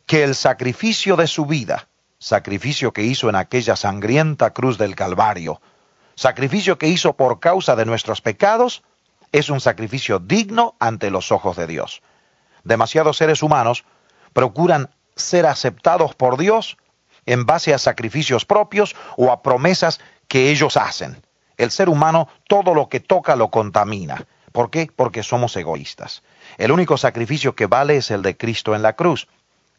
que 0.06 0.24
el 0.24 0.34
sacrificio 0.34 1.16
de 1.16 1.26
su 1.26 1.46
vida, 1.46 1.88
sacrificio 2.20 2.92
que 2.92 3.02
hizo 3.02 3.28
en 3.28 3.34
aquella 3.34 3.74
sangrienta 3.74 4.50
cruz 4.50 4.78
del 4.78 4.94
Calvario, 4.94 5.60
sacrificio 6.14 6.78
que 6.78 6.86
hizo 6.86 7.14
por 7.14 7.40
causa 7.40 7.74
de 7.74 7.86
nuestros 7.86 8.20
pecados, 8.20 8.82
es 9.32 9.48
un 9.48 9.60
sacrificio 9.60 10.18
digno 10.18 10.74
ante 10.78 11.10
los 11.10 11.32
ojos 11.32 11.56
de 11.56 11.66
Dios. 11.66 12.02
Demasiados 12.62 13.16
seres 13.16 13.42
humanos 13.42 13.84
procuran 14.34 14.90
ser 15.16 15.46
aceptados 15.46 16.14
por 16.14 16.36
Dios 16.36 16.76
en 17.24 17.46
base 17.46 17.72
a 17.72 17.78
sacrificios 17.78 18.44
propios 18.44 18.94
o 19.16 19.32
a 19.32 19.42
promesas 19.42 20.00
que 20.28 20.50
ellos 20.50 20.76
hacen. 20.76 21.22
El 21.56 21.70
ser 21.70 21.88
humano 21.88 22.28
todo 22.48 22.74
lo 22.74 22.88
que 22.88 23.00
toca 23.00 23.34
lo 23.34 23.48
contamina. 23.48 24.26
¿Por 24.52 24.70
qué? 24.70 24.90
Porque 24.94 25.22
somos 25.22 25.56
egoístas. 25.56 26.22
El 26.58 26.72
único 26.72 26.96
sacrificio 26.96 27.54
que 27.54 27.66
vale 27.66 27.96
es 27.96 28.10
el 28.10 28.22
de 28.22 28.36
Cristo 28.36 28.74
en 28.74 28.82
la 28.82 28.94
cruz. 28.94 29.28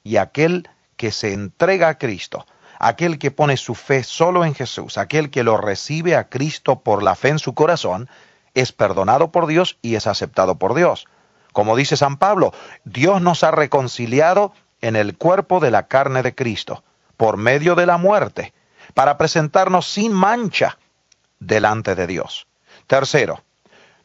Y 0.04 0.18
aquel 0.18 0.70
que 1.02 1.12
se 1.12 1.34
entrega 1.34 1.88
a 1.88 1.98
Cristo, 1.98 2.46
aquel 2.78 3.18
que 3.18 3.32
pone 3.32 3.58
su 3.58 3.74
fe 3.74 4.04
solo 4.04 4.46
en 4.46 4.54
Jesús, 4.54 5.00
aquel 5.00 5.32
que 5.32 5.42
lo 5.42 5.58
recibe 5.58 6.16
a 6.16 6.30
Cristo 6.30 6.82
por 6.82 7.02
la 7.02 7.16
fe 7.16 7.30
en 7.30 7.40
su 7.40 7.56
corazón, 7.56 8.08
es 8.54 8.72
perdonado 8.72 9.32
por 9.32 9.48
Dios 9.48 9.80
y 9.82 9.96
es 9.96 10.06
aceptado 10.06 10.60
por 10.60 10.76
Dios. 10.76 11.08
Como 11.54 11.76
dice 11.76 11.98
San 11.98 12.18
Pablo, 12.18 12.54
Dios 12.84 13.20
nos 13.20 13.44
ha 13.44 13.50
reconciliado 13.50 14.54
en 14.80 14.96
el 14.96 15.18
cuerpo 15.18 15.60
de 15.60 15.72
la 15.72 15.88
carne 15.88 16.22
de 16.22 16.36
Cristo, 16.36 16.84
por 17.18 17.36
medio 17.36 17.74
de 17.74 17.88
la 17.88 17.98
muerte, 17.98 18.54
para 18.94 19.18
presentarnos 19.18 19.88
sin 19.88 20.14
mancha 20.14 20.78
delante 21.40 21.96
de 21.96 22.06
Dios. 22.06 22.46
Tercero, 22.86 23.42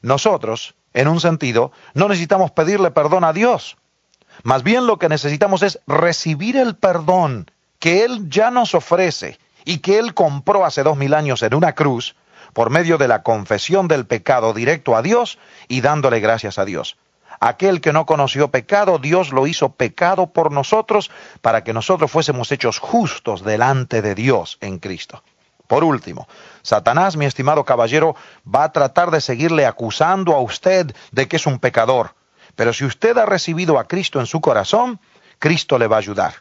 nosotros, 0.01 0.77
en 0.95 1.09
un 1.09 1.21
sentido, 1.21 1.73
no 1.93 2.09
necesitamos 2.09 2.53
pedirle 2.53 2.91
perdón 2.91 3.25
a 3.25 3.35
Dios. 3.35 3.77
Más 4.43 4.63
bien 4.63 4.87
lo 4.87 4.99
que 4.99 5.09
necesitamos 5.09 5.63
es 5.63 5.81
recibir 5.87 6.57
el 6.57 6.77
perdón 6.77 7.51
que 7.79 8.05
Él 8.05 8.29
ya 8.29 8.51
nos 8.51 8.75
ofrece 8.75 9.39
y 9.65 9.79
que 9.79 9.99
Él 9.99 10.15
compró 10.15 10.65
hace 10.65 10.83
dos 10.83 10.97
mil 10.97 11.15
años 11.15 11.43
en 11.43 11.55
una 11.55 11.75
cruz 11.75 12.17
por 12.53 12.71
medio 12.71 12.97
de 12.99 13.09
la 13.09 13.23
confesión 13.23 13.89
del 13.89 14.07
pecado 14.07 14.55
directo 14.55 14.97
a 14.97 15.03
Dios 15.03 15.39
y 15.69 15.83
dándole 15.83 16.21
gracias 16.21 16.59
a 16.59 16.65
Dios. 16.65 16.97
Aquel 17.41 17.81
que 17.81 17.93
no 17.93 18.07
conoció 18.07 18.51
pecado, 18.51 18.99
Dios 18.99 19.33
lo 19.33 19.47
hizo 19.47 19.71
pecado 19.71 20.29
por 20.29 20.53
nosotros 20.53 21.11
para 21.43 21.65
que 21.65 21.75
nosotros 21.75 22.11
fuésemos 22.11 22.51
hechos 22.51 22.79
justos 22.79 23.45
delante 23.45 24.01
de 24.01 24.15
Dios 24.15 24.57
en 24.61 24.79
Cristo. 24.79 25.23
Por 25.67 25.85
último, 25.85 26.29
Satanás, 26.63 27.17
mi 27.17 27.27
estimado 27.27 27.65
caballero, 27.65 28.17
va 28.47 28.65
a 28.65 28.73
tratar 28.73 29.11
de 29.11 29.21
seguirle 29.21 29.67
acusando 29.67 30.35
a 30.35 30.41
usted 30.41 30.95
de 31.11 31.29
que 31.29 31.37
es 31.37 31.47
un 31.47 31.59
pecador. 31.59 32.15
Pero 32.57 32.73
si 32.73 32.85
usted 32.85 33.17
ha 33.19 33.27
recibido 33.27 33.79
a 33.79 33.85
Cristo 33.85 34.19
en 34.19 34.27
su 34.27 34.41
corazón, 34.41 34.99
Cristo 35.39 35.79
le 35.79 35.87
va 35.87 35.97
a 35.97 36.01
ayudar. 36.01 36.35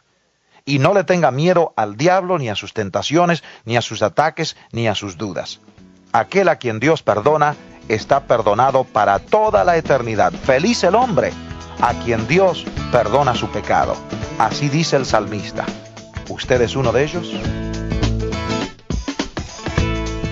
Y 0.64 0.80
no 0.80 0.94
le 0.94 1.04
tenga 1.04 1.30
miedo 1.30 1.72
al 1.76 1.96
diablo, 1.96 2.38
ni 2.38 2.48
a 2.48 2.56
sus 2.56 2.72
tentaciones, 2.72 3.44
ni 3.64 3.76
a 3.76 3.82
sus 3.82 4.02
ataques, 4.02 4.56
ni 4.72 4.88
a 4.88 4.94
sus 4.96 5.16
dudas. 5.16 5.60
Aquel 6.12 6.48
a 6.48 6.56
quien 6.56 6.80
Dios 6.80 7.02
perdona 7.02 7.54
está 7.88 8.24
perdonado 8.24 8.84
para 8.84 9.18
toda 9.20 9.62
la 9.62 9.76
eternidad. 9.76 10.32
Feliz 10.32 10.82
el 10.82 10.96
hombre 10.96 11.32
a 11.80 11.92
quien 12.04 12.26
Dios 12.26 12.64
perdona 12.90 13.34
su 13.34 13.48
pecado. 13.50 13.96
Así 14.38 14.68
dice 14.68 14.96
el 14.96 15.06
salmista. 15.06 15.64
¿Usted 16.28 16.60
es 16.62 16.74
uno 16.74 16.92
de 16.92 17.04
ellos? 17.04 17.32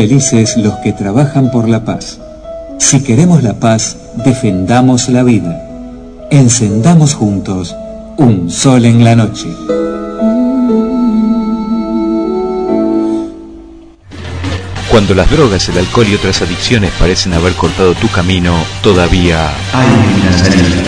Felices 0.00 0.56
los 0.56 0.72
que 0.76 0.94
trabajan 0.94 1.50
por 1.50 1.68
la 1.68 1.84
paz. 1.84 2.20
Si 2.78 3.02
queremos 3.02 3.42
la 3.42 3.60
paz, 3.60 3.98
defendamos 4.24 5.10
la 5.10 5.22
vida. 5.22 5.62
Encendamos 6.30 7.12
juntos 7.12 7.76
un 8.16 8.50
sol 8.50 8.86
en 8.86 9.04
la 9.04 9.14
noche. 9.14 9.48
Cuando 14.90 15.14
las 15.14 15.30
drogas, 15.30 15.68
el 15.68 15.76
alcohol 15.76 16.06
y 16.08 16.14
otras 16.14 16.40
adicciones 16.40 16.92
parecen 16.98 17.34
haber 17.34 17.52
cortado 17.52 17.92
tu 17.92 18.08
camino, 18.08 18.54
todavía 18.82 19.50
hay 19.74 20.22
una 20.22 20.38
salida. 20.38 20.82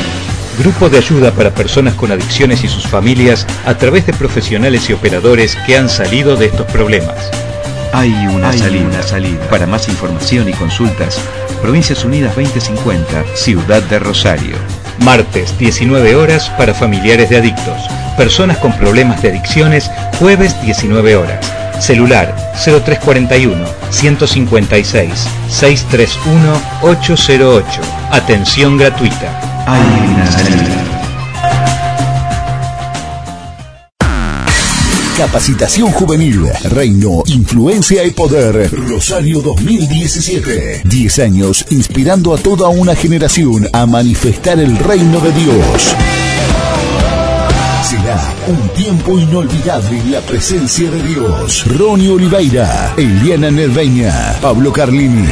Grupo 0.59 0.89
de 0.89 0.97
ayuda 0.97 1.33
para 1.33 1.55
personas 1.55 1.93
con 1.97 2.13
adicciones 2.13 2.65
y 2.65 2.69
sus 2.69 2.87
familias 2.87 3.47
a 3.67 3.75
través 3.77 4.07
de 4.07 4.15
profesionales 4.15 4.89
y 4.89 4.95
operadores 4.95 5.55
que 5.67 5.77
han 5.77 5.91
salido 5.91 6.35
de 6.37 6.47
estos 6.47 6.65
problemas. 6.73 7.42
Hay 7.93 8.13
una, 8.27 8.53
salida. 8.53 9.03
salida. 9.03 9.49
Para 9.49 9.67
más 9.67 9.89
información 9.89 10.49
y 10.49 10.53
consultas, 10.53 11.21
Provincias 11.61 12.05
Unidas 12.05 12.35
2050, 12.35 13.25
Ciudad 13.35 13.83
de 13.83 13.99
Rosario. 13.99 14.57
Martes, 15.01 15.57
19 15.59 16.15
horas 16.17 16.51
para 16.57 16.73
familiares 16.73 17.29
de 17.31 17.37
adictos. 17.37 17.83
Personas 18.17 18.57
con 18.59 18.73
problemas 18.79 19.21
de 19.23 19.31
adicciones, 19.31 19.91
jueves, 20.19 20.61
19 20.63 21.17
horas. 21.17 21.53
Celular 21.81 22.35
0341 22.55 23.65
156 23.91 25.29
631 25.49 26.63
808. 26.83 27.81
Atención 28.11 28.79
gratuita. 28.79 29.65
Hay 29.67 30.15
una 30.15 30.31
salida. 30.31 30.92
Capacitación 35.23 35.93
Juvenil, 35.93 36.49
Reino, 36.65 37.23
Influencia 37.27 38.05
y 38.05 38.11
Poder, 38.11 38.69
Rosario 38.73 39.41
2017. 39.41 40.83
10 40.85 41.19
años 41.21 41.65
inspirando 41.71 42.35
a 42.35 42.39
toda 42.39 42.69
una 42.69 42.97
generación 42.97 43.69
a 43.73 43.87
manifestar 43.87 44.59
el 44.59 44.77
reino 44.77 45.21
de 45.21 45.31
Dios. 45.31 45.95
Será 47.85 48.21
un 48.49 48.69
tiempo 48.71 49.17
inolvidable 49.17 50.01
en 50.01 50.11
la 50.11 50.21
presencia 50.23 50.91
de 50.91 51.01
Dios. 51.05 51.67
Ronnie 51.67 52.11
Oliveira, 52.11 52.93
Eliana 52.97 53.49
Nerveña, 53.49 54.37
Pablo 54.43 54.73
Carlini, 54.73 55.29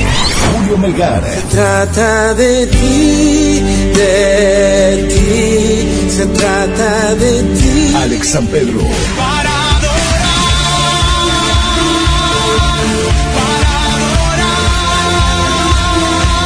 Julio 0.53 0.79
Melgar. 0.79 1.25
Se 1.25 1.57
trata 1.57 2.35
de 2.35 2.67
ti, 2.69 3.61
de 3.97 5.09
ti, 5.09 6.11
se 6.11 6.27
trata 6.27 7.15
de 7.17 7.43
ti. 7.43 7.95
Alex 7.97 8.29
San 8.29 8.47
Pedro. 8.47 8.79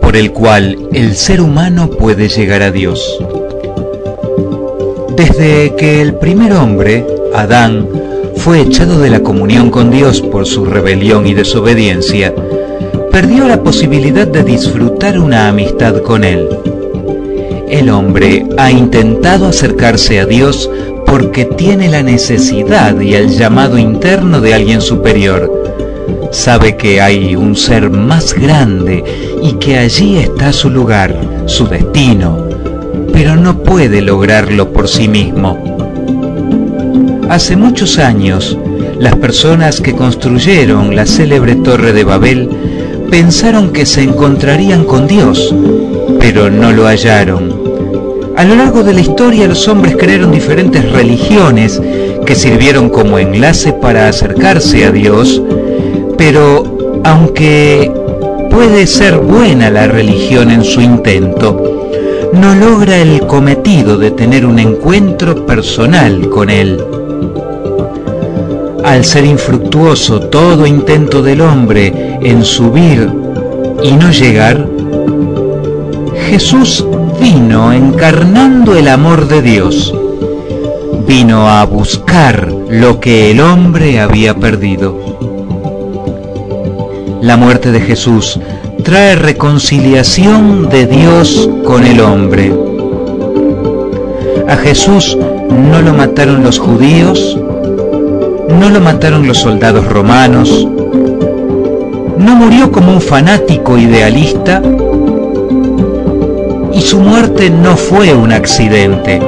por 0.00 0.16
el 0.16 0.32
cual 0.32 0.78
el 0.94 1.14
ser 1.14 1.42
humano 1.42 1.90
puede 1.90 2.30
llegar 2.30 2.62
a 2.62 2.70
Dios. 2.70 3.18
Desde 5.14 5.74
que 5.76 6.00
el 6.00 6.14
primer 6.14 6.54
hombre, 6.54 7.06
Adán, 7.34 7.86
fue 8.36 8.62
echado 8.62 8.98
de 8.98 9.10
la 9.10 9.20
comunión 9.20 9.68
con 9.68 9.90
Dios 9.90 10.22
por 10.22 10.46
su 10.46 10.64
rebelión 10.64 11.26
y 11.26 11.34
desobediencia, 11.34 12.34
perdió 13.12 13.46
la 13.46 13.62
posibilidad 13.62 14.26
de 14.26 14.42
disfrutar 14.42 15.18
una 15.18 15.48
amistad 15.48 16.00
con 16.00 16.24
Él. 16.24 16.48
El 17.68 17.90
hombre 17.90 18.46
ha 18.56 18.70
intentado 18.70 19.48
acercarse 19.48 20.18
a 20.18 20.24
Dios 20.24 20.70
porque 21.06 21.44
tiene 21.44 21.88
la 21.88 22.02
necesidad 22.02 23.00
y 23.00 23.14
el 23.14 23.30
llamado 23.30 23.78
interno 23.78 24.40
de 24.40 24.54
alguien 24.54 24.80
superior. 24.80 25.50
Sabe 26.32 26.76
que 26.76 27.00
hay 27.00 27.36
un 27.36 27.56
ser 27.56 27.90
más 27.90 28.34
grande 28.34 29.04
y 29.42 29.54
que 29.54 29.78
allí 29.78 30.18
está 30.18 30.52
su 30.52 30.68
lugar, 30.68 31.16
su 31.46 31.66
destino, 31.68 32.46
pero 33.12 33.36
no 33.36 33.62
puede 33.62 34.02
lograrlo 34.02 34.72
por 34.72 34.88
sí 34.88 35.08
mismo. 35.08 35.58
Hace 37.30 37.56
muchos 37.56 37.98
años, 37.98 38.58
las 38.98 39.16
personas 39.16 39.80
que 39.80 39.94
construyeron 39.94 40.94
la 40.94 41.06
célebre 41.06 41.56
Torre 41.56 41.92
de 41.92 42.04
Babel 42.04 42.48
pensaron 43.10 43.72
que 43.72 43.86
se 43.86 44.02
encontrarían 44.02 44.84
con 44.84 45.06
Dios, 45.06 45.54
pero 46.18 46.50
no 46.50 46.72
lo 46.72 46.86
hallaron. 46.86 47.45
A 48.36 48.44
lo 48.44 48.54
largo 48.54 48.82
de 48.82 48.92
la 48.92 49.00
historia 49.00 49.48
los 49.48 49.66
hombres 49.66 49.96
crearon 49.96 50.30
diferentes 50.30 50.92
religiones 50.92 51.80
que 52.26 52.34
sirvieron 52.34 52.90
como 52.90 53.18
enlace 53.18 53.72
para 53.72 54.08
acercarse 54.08 54.84
a 54.84 54.92
Dios, 54.92 55.40
pero 56.18 57.00
aunque 57.02 57.90
puede 58.50 58.86
ser 58.86 59.16
buena 59.16 59.70
la 59.70 59.86
religión 59.86 60.50
en 60.50 60.64
su 60.64 60.82
intento, 60.82 61.88
no 62.34 62.54
logra 62.54 62.98
el 62.98 63.26
cometido 63.26 63.96
de 63.96 64.10
tener 64.10 64.44
un 64.44 64.58
encuentro 64.58 65.46
personal 65.46 66.28
con 66.28 66.50
Él. 66.50 66.84
Al 68.84 69.02
ser 69.06 69.24
infructuoso 69.24 70.20
todo 70.20 70.66
intento 70.66 71.22
del 71.22 71.40
hombre 71.40 72.18
en 72.20 72.44
subir 72.44 73.08
y 73.82 73.92
no 73.92 74.10
llegar, 74.10 74.68
Jesús 76.28 76.84
vino 77.20 77.72
encarnando 77.72 78.76
el 78.76 78.88
amor 78.88 79.28
de 79.28 79.42
Dios. 79.42 79.94
Vino 81.06 81.48
a 81.48 81.64
buscar 81.64 82.48
lo 82.68 83.00
que 83.00 83.30
el 83.30 83.40
hombre 83.40 84.00
había 84.00 84.34
perdido. 84.34 84.96
La 87.22 87.36
muerte 87.36 87.72
de 87.72 87.80
Jesús 87.80 88.38
trae 88.82 89.16
reconciliación 89.16 90.68
de 90.68 90.86
Dios 90.86 91.48
con 91.64 91.84
el 91.84 92.00
hombre. 92.00 92.52
A 94.48 94.56
Jesús 94.56 95.16
no 95.16 95.82
lo 95.82 95.92
mataron 95.92 96.42
los 96.42 96.58
judíos, 96.58 97.38
no 98.48 98.70
lo 98.70 98.80
mataron 98.80 99.26
los 99.26 99.38
soldados 99.38 99.86
romanos, 99.86 100.66
no 102.18 102.36
murió 102.36 102.70
como 102.70 102.92
un 102.92 103.00
fanático 103.00 103.76
idealista, 103.76 104.62
y 106.76 106.82
su 106.82 107.00
muerte 107.00 107.48
no 107.48 107.74
fue 107.74 108.12
un 108.12 108.32
accidente. 108.32 109.18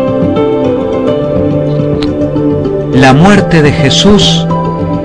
La 2.92 3.14
muerte 3.14 3.62
de 3.62 3.72
Jesús 3.72 4.46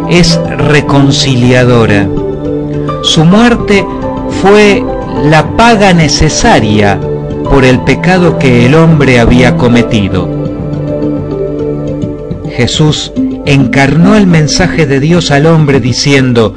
es 0.10 0.38
reconciliadora. 0.58 2.06
Su 3.02 3.24
muerte 3.24 3.86
fue 4.42 4.84
la 5.24 5.56
paga 5.56 5.94
necesaria 5.94 7.00
por 7.50 7.64
el 7.64 7.80
pecado 7.80 8.38
que 8.38 8.66
el 8.66 8.76
hombre 8.76 9.22
había 9.22 9.56
cometido. 9.56 10.28
Jesús 12.50 13.14
encarnó 13.46 14.18
el 14.18 14.28
mensaje 14.28 14.86
de 14.86 15.00
Dios 15.00 15.32
al 15.32 15.46
hombre 15.46 15.80
diciendo, 15.80 16.56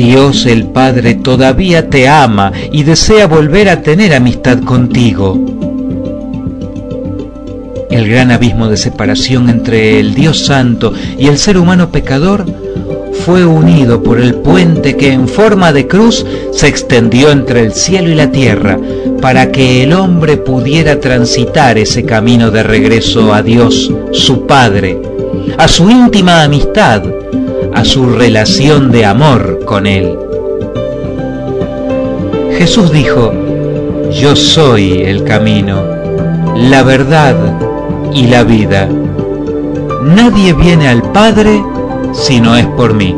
Dios 0.00 0.46
el 0.46 0.64
Padre 0.64 1.16
todavía 1.16 1.90
te 1.90 2.08
ama 2.08 2.52
y 2.72 2.84
desea 2.84 3.26
volver 3.26 3.68
a 3.68 3.82
tener 3.82 4.14
amistad 4.14 4.60
contigo. 4.60 5.38
El 7.90 8.08
gran 8.08 8.30
abismo 8.30 8.70
de 8.70 8.78
separación 8.78 9.50
entre 9.50 10.00
el 10.00 10.14
Dios 10.14 10.46
Santo 10.46 10.94
y 11.18 11.26
el 11.26 11.36
ser 11.36 11.58
humano 11.58 11.90
pecador 11.92 12.46
fue 13.26 13.44
unido 13.44 14.02
por 14.02 14.18
el 14.18 14.36
puente 14.36 14.96
que 14.96 15.12
en 15.12 15.28
forma 15.28 15.70
de 15.70 15.86
cruz 15.86 16.24
se 16.50 16.66
extendió 16.66 17.30
entre 17.30 17.60
el 17.60 17.74
cielo 17.74 18.08
y 18.08 18.14
la 18.14 18.32
tierra 18.32 18.78
para 19.20 19.52
que 19.52 19.82
el 19.82 19.92
hombre 19.92 20.38
pudiera 20.38 20.98
transitar 20.98 21.76
ese 21.76 22.06
camino 22.06 22.50
de 22.50 22.62
regreso 22.62 23.34
a 23.34 23.42
Dios, 23.42 23.92
su 24.12 24.46
Padre, 24.46 24.98
a 25.58 25.68
su 25.68 25.90
íntima 25.90 26.42
amistad, 26.42 27.02
a 27.74 27.84
su 27.84 28.06
relación 28.06 28.90
de 28.90 29.04
amor 29.04 29.49
Jesús 32.58 32.90
dijo, 32.90 33.32
Yo 34.10 34.34
soy 34.34 35.02
el 35.02 35.22
camino, 35.22 35.84
la 36.56 36.82
verdad 36.82 37.36
y 38.12 38.26
la 38.26 38.42
vida. 38.42 38.88
Nadie 40.02 40.54
viene 40.54 40.88
al 40.88 41.02
Padre 41.12 41.62
si 42.12 42.40
no 42.40 42.56
es 42.56 42.66
por 42.66 42.94
mí. 42.94 43.14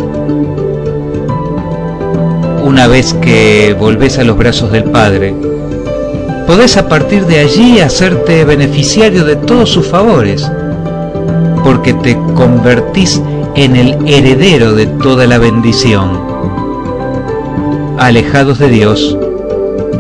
Una 2.62 2.86
vez 2.86 3.14
que 3.14 3.74
volvés 3.78 4.18
a 4.18 4.24
los 4.24 4.36
brazos 4.36 4.70
del 4.72 4.84
Padre, 4.84 5.34
podés 6.46 6.76
a 6.76 6.86
partir 6.86 7.24
de 7.24 7.38
allí 7.38 7.80
hacerte 7.80 8.44
beneficiario 8.44 9.24
de 9.24 9.36
todos 9.36 9.70
sus 9.70 9.86
favores, 9.86 10.46
porque 11.64 11.94
te 11.94 12.14
convertís 12.34 13.22
en 13.54 13.74
el 13.74 14.06
heredero 14.06 14.74
de 14.74 14.86
toda 14.86 15.26
la 15.26 15.38
bendición. 15.38 16.31
Alejados 18.02 18.58
de 18.58 18.68
Dios, 18.68 19.16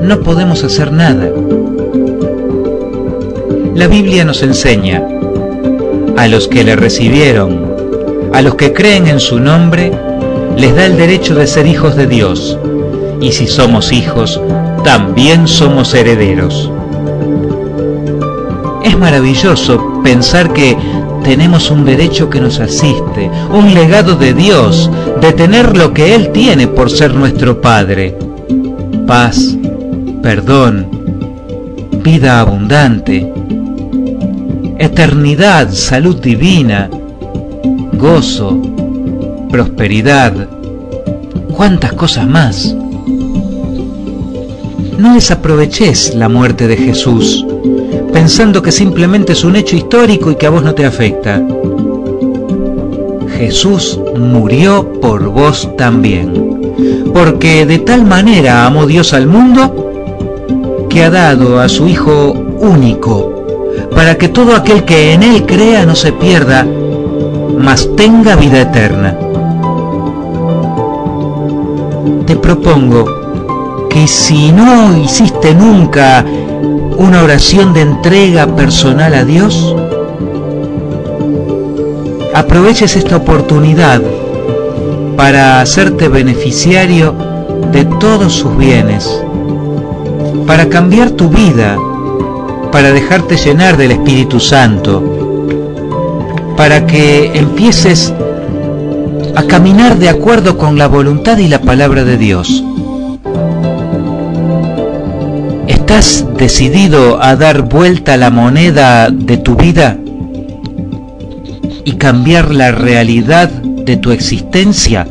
no 0.02 0.22
podemos 0.22 0.64
hacer 0.64 0.90
nada. 0.90 1.30
La 3.76 3.86
Biblia 3.86 4.24
nos 4.24 4.42
enseña, 4.42 5.06
a 6.16 6.26
los 6.26 6.48
que 6.48 6.64
le 6.64 6.74
recibieron, 6.74 7.64
a 8.32 8.42
los 8.42 8.56
que 8.56 8.72
creen 8.72 9.06
en 9.06 9.20
su 9.20 9.38
nombre, 9.38 9.92
les 10.56 10.74
da 10.74 10.86
el 10.86 10.96
derecho 10.96 11.36
de 11.36 11.46
ser 11.46 11.64
hijos 11.68 11.94
de 11.94 12.08
Dios, 12.08 12.58
y 13.20 13.30
si 13.30 13.46
somos 13.46 13.92
hijos, 13.92 14.40
también 14.82 15.46
somos 15.46 15.94
herederos. 15.94 16.72
Es 18.84 18.98
maravilloso 18.98 20.00
pensar 20.02 20.52
que 20.52 20.76
tenemos 21.22 21.70
un 21.70 21.84
derecho 21.84 22.28
que 22.28 22.40
nos 22.40 22.58
asiste, 22.60 23.30
un 23.52 23.74
legado 23.74 24.16
de 24.16 24.34
Dios, 24.34 24.90
de 25.20 25.32
tener 25.32 25.76
lo 25.76 25.92
que 25.92 26.14
Él 26.14 26.30
tiene 26.32 26.66
por 26.66 26.90
ser 26.90 27.14
nuestro 27.14 27.60
Padre. 27.60 28.16
Paz, 29.06 29.56
perdón, 30.22 30.88
vida 32.02 32.40
abundante, 32.40 33.32
eternidad, 34.78 35.70
salud 35.72 36.16
divina, 36.16 36.90
gozo, 37.92 38.60
prosperidad, 39.50 40.48
cuántas 41.54 41.92
cosas 41.92 42.26
más. 42.26 42.74
No 44.98 45.14
desaproveches 45.14 46.14
la 46.14 46.28
muerte 46.28 46.68
de 46.68 46.76
Jesús 46.76 47.44
pensando 48.12 48.62
que 48.62 48.72
simplemente 48.72 49.32
es 49.32 49.44
un 49.44 49.56
hecho 49.56 49.76
histórico 49.76 50.30
y 50.30 50.36
que 50.36 50.46
a 50.46 50.50
vos 50.50 50.62
no 50.62 50.74
te 50.74 50.84
afecta. 50.84 51.42
Jesús 53.38 53.98
murió 54.16 55.00
por 55.00 55.28
vos 55.28 55.68
también, 55.76 57.10
porque 57.12 57.66
de 57.66 57.78
tal 57.78 58.04
manera 58.04 58.66
amó 58.66 58.86
Dios 58.86 59.12
al 59.12 59.26
mundo 59.26 59.90
que 60.88 61.02
ha 61.02 61.10
dado 61.10 61.58
a 61.58 61.68
su 61.68 61.88
Hijo 61.88 62.32
único, 62.60 63.32
para 63.94 64.16
que 64.16 64.28
todo 64.28 64.54
aquel 64.54 64.84
que 64.84 65.14
en 65.14 65.22
Él 65.22 65.44
crea 65.46 65.84
no 65.86 65.96
se 65.96 66.12
pierda, 66.12 66.66
mas 67.58 67.88
tenga 67.96 68.36
vida 68.36 68.60
eterna. 68.60 69.18
Te 72.26 72.36
propongo 72.36 73.88
que 73.88 74.06
si 74.06 74.52
no 74.52 74.96
hiciste 74.96 75.54
nunca 75.54 76.24
una 76.96 77.22
oración 77.22 77.72
de 77.72 77.82
entrega 77.82 78.46
personal 78.54 79.14
a 79.14 79.24
Dios, 79.24 79.74
aproveches 82.34 82.96
esta 82.96 83.16
oportunidad 83.16 84.00
para 85.16 85.60
hacerte 85.60 86.08
beneficiario 86.08 87.14
de 87.72 87.84
todos 87.84 88.32
sus 88.32 88.56
bienes, 88.56 89.08
para 90.46 90.68
cambiar 90.68 91.10
tu 91.10 91.28
vida, 91.28 91.76
para 92.70 92.92
dejarte 92.92 93.36
llenar 93.36 93.76
del 93.76 93.92
Espíritu 93.92 94.40
Santo, 94.40 95.02
para 96.56 96.86
que 96.86 97.32
empieces 97.34 98.12
a 99.34 99.42
caminar 99.44 99.98
de 99.98 100.08
acuerdo 100.08 100.58
con 100.58 100.78
la 100.78 100.88
voluntad 100.88 101.38
y 101.38 101.48
la 101.48 101.60
palabra 101.60 102.04
de 102.04 102.16
Dios. 102.16 102.64
¿Estás 105.92 106.24
decidido 106.38 107.22
a 107.22 107.36
dar 107.36 107.68
vuelta 107.68 108.16
la 108.16 108.30
moneda 108.30 109.10
de 109.10 109.36
tu 109.36 109.56
vida 109.56 109.98
y 111.84 111.92
cambiar 111.96 112.54
la 112.54 112.72
realidad 112.72 113.50
de 113.50 113.98
tu 113.98 114.10
existencia? 114.10 115.06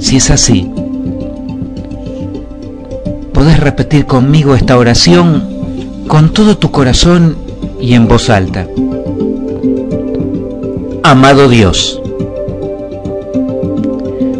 Si 0.00 0.18
es 0.18 0.30
así, 0.30 0.70
podés 3.32 3.58
repetir 3.58 4.04
conmigo 4.04 4.54
esta 4.54 4.76
oración 4.76 6.04
con 6.06 6.34
todo 6.34 6.58
tu 6.58 6.70
corazón 6.70 7.38
y 7.80 7.94
en 7.94 8.06
voz 8.06 8.28
alta. 8.28 8.66
Amado 11.02 11.48
Dios, 11.48 12.02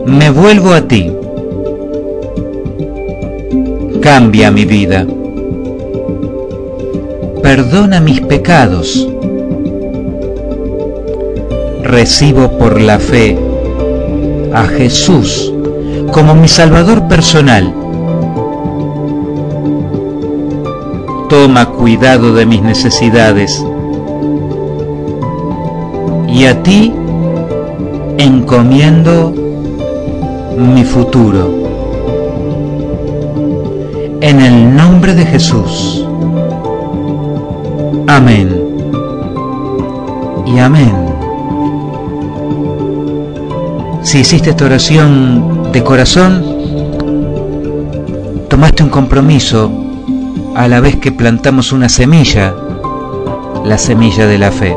me 0.05 0.28
vuelvo 0.28 0.74
a 0.74 0.83
ti 0.83 1.11
cambia 4.01 4.51
mi 4.51 4.64
vida. 4.64 5.07
Perdona 7.42 8.01
mis 8.01 8.20
pecados. 8.20 9.07
Recibo 11.82 12.57
por 12.59 12.80
la 12.80 12.98
fe 12.98 13.36
a 14.53 14.64
Jesús 14.64 15.53
como 16.12 16.34
mi 16.34 16.48
Salvador 16.48 17.09
personal. 17.09 17.74
Toma 21.28 21.66
cuidado 21.66 22.34
de 22.34 22.46
mis 22.46 22.62
necesidades 22.62 23.64
y 26.28 26.44
a 26.46 26.62
ti 26.62 26.92
encomiendo 28.18 29.32
mi 30.57 30.84
futuro 30.84 31.69
en 34.20 34.40
el 34.40 34.76
nombre 34.76 35.14
de 35.14 35.24
Jesús. 35.24 36.04
Amén. 38.06 38.54
Y 40.46 40.58
amén. 40.58 40.92
Si 44.02 44.18
hiciste 44.18 44.50
esta 44.50 44.66
oración 44.66 45.72
de 45.72 45.82
corazón, 45.82 46.44
tomaste 48.48 48.82
un 48.82 48.90
compromiso 48.90 49.70
a 50.54 50.68
la 50.68 50.80
vez 50.80 50.96
que 50.96 51.12
plantamos 51.12 51.72
una 51.72 51.88
semilla, 51.88 52.54
la 53.64 53.78
semilla 53.78 54.26
de 54.26 54.38
la 54.38 54.50
fe. 54.50 54.76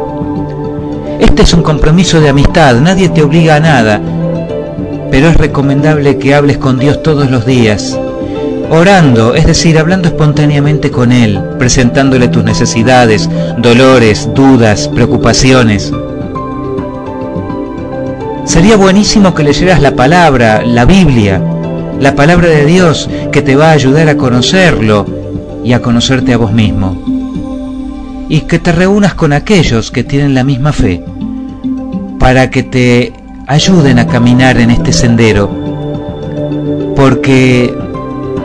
Este 1.20 1.44
es 1.44 1.54
un 1.54 1.64
compromiso 1.64 2.22
de 2.22 2.30
amistad, 2.30 2.80
nadie 2.80 3.10
te 3.10 3.24
obliga 3.24 3.56
a 3.56 3.60
nada, 3.60 4.02
pero 5.10 5.28
es 5.28 5.38
recomendable 5.38 6.18
que 6.18 6.36
hables 6.36 6.58
con 6.58 6.80
Dios 6.80 7.02
todos 7.02 7.30
los 7.30 7.46
días 7.46 7.98
orando, 8.74 9.36
es 9.36 9.46
decir, 9.46 9.78
hablando 9.78 10.08
espontáneamente 10.08 10.90
con 10.90 11.12
Él, 11.12 11.40
presentándole 11.60 12.28
tus 12.28 12.44
necesidades, 12.44 13.30
dolores, 13.60 14.30
dudas, 14.34 14.88
preocupaciones. 14.88 15.94
Sería 18.46 18.76
buenísimo 18.76 19.36
que 19.36 19.44
leyeras 19.44 19.80
la 19.80 19.96
palabra, 19.96 20.64
la 20.66 20.86
Biblia, 20.86 21.42
la 22.00 22.16
palabra 22.16 22.48
de 22.48 22.66
Dios 22.66 23.10
que 23.32 23.42
te 23.42 23.56
va 23.56 23.70
a 23.70 23.74
ayudar 23.74 24.10
a 24.10 24.18
conocerlo 24.18 25.06
y 25.64 25.74
a 25.74 25.82
conocerte 25.82 26.34
a 26.34 26.38
vos 26.38 26.52
mismo. 26.52 28.26
Y 28.28 28.42
que 28.42 28.58
te 28.58 28.72
reúnas 28.72 29.14
con 29.14 29.34
aquellos 29.34 29.92
que 29.92 30.04
tienen 30.04 30.34
la 30.34 30.44
misma 30.44 30.74
fe 30.74 31.04
para 32.18 32.50
que 32.50 32.64
te 32.64 33.14
ayuden 33.48 34.00
a 34.00 34.08
caminar 34.08 34.58
en 34.58 34.72
este 34.72 34.94
sendero. 34.94 35.52
Porque 36.96 37.83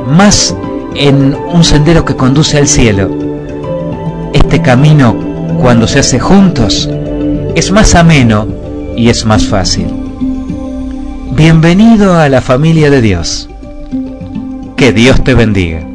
más 0.09 0.57
en 0.95 1.35
un 1.35 1.63
sendero 1.63 2.05
que 2.05 2.17
conduce 2.17 2.59
al 2.59 2.67
cielo. 2.67 3.11
Este 4.33 4.63
camino, 4.63 5.15
cuando 5.61 5.87
se 5.87 6.01
hace 6.01 6.19
juntos, 6.19 6.89
es 7.55 7.71
más 7.71 7.95
ameno 7.95 8.47
y 8.97 9.11
es 9.11 9.25
más 9.25 9.47
fácil. 9.47 9.87
Bienvenido 11.33 12.19
a 12.19 12.29
la 12.29 12.41
familia 12.41 12.91
de 12.91 13.01
Dios. 13.01 13.49
Que 14.77 14.93
Dios 14.93 15.23
te 15.23 15.35
bendiga. 15.35 15.88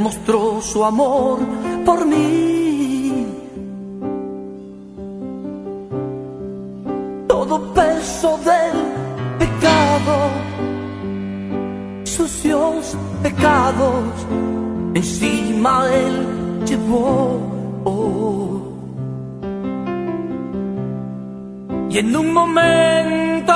Mostró 0.00 0.60
su 0.62 0.84
amor 0.84 1.38
por 1.84 2.06
mí. 2.06 3.26
Todo 7.28 7.60
peso 7.74 8.38
del 8.38 8.76
pecado, 9.38 10.14
sucios 12.04 12.96
pecados, 13.22 14.04
encima 14.94 15.84
Él 15.92 16.64
llevó. 16.66 17.50
Y 21.92 21.98
en 21.98 22.14
un 22.14 22.32
momento 22.32 23.52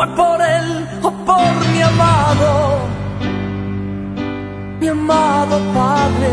fue 0.00 0.08
por 0.16 0.40
él 0.40 0.88
o 1.02 1.10
por 1.10 1.54
mi 1.72 1.82
amado, 1.82 2.50
mi 4.80 4.88
amado 4.88 5.60
Padre, 5.74 6.30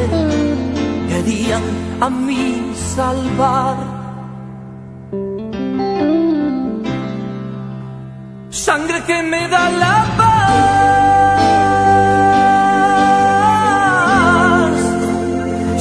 querían 1.10 1.64
a 2.00 2.10
mí 2.10 2.72
salvar. 2.96 3.76
sangre 8.50 9.04
que 9.04 9.22
me 9.32 9.48
da 9.50 9.70
la 9.84 10.06
paz, 10.18 10.32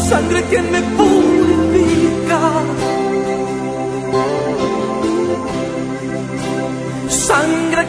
sangre 0.09 0.41
que 0.51 0.61
me 0.72 0.80
purifica, 0.97 1.16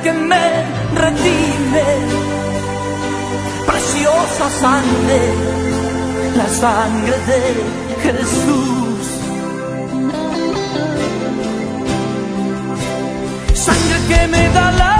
que 0.07 0.13
me 0.13 0.47
redime, 1.03 1.87
preciosa 3.65 4.49
sangre, 4.61 5.19
la 6.37 6.47
sangre 6.47 7.17
de 7.29 7.41
Jesús. 8.03 9.03
Sangre 13.65 13.97
que 14.09 14.27
me 14.27 14.49
da 14.49 14.71
la 14.71 14.96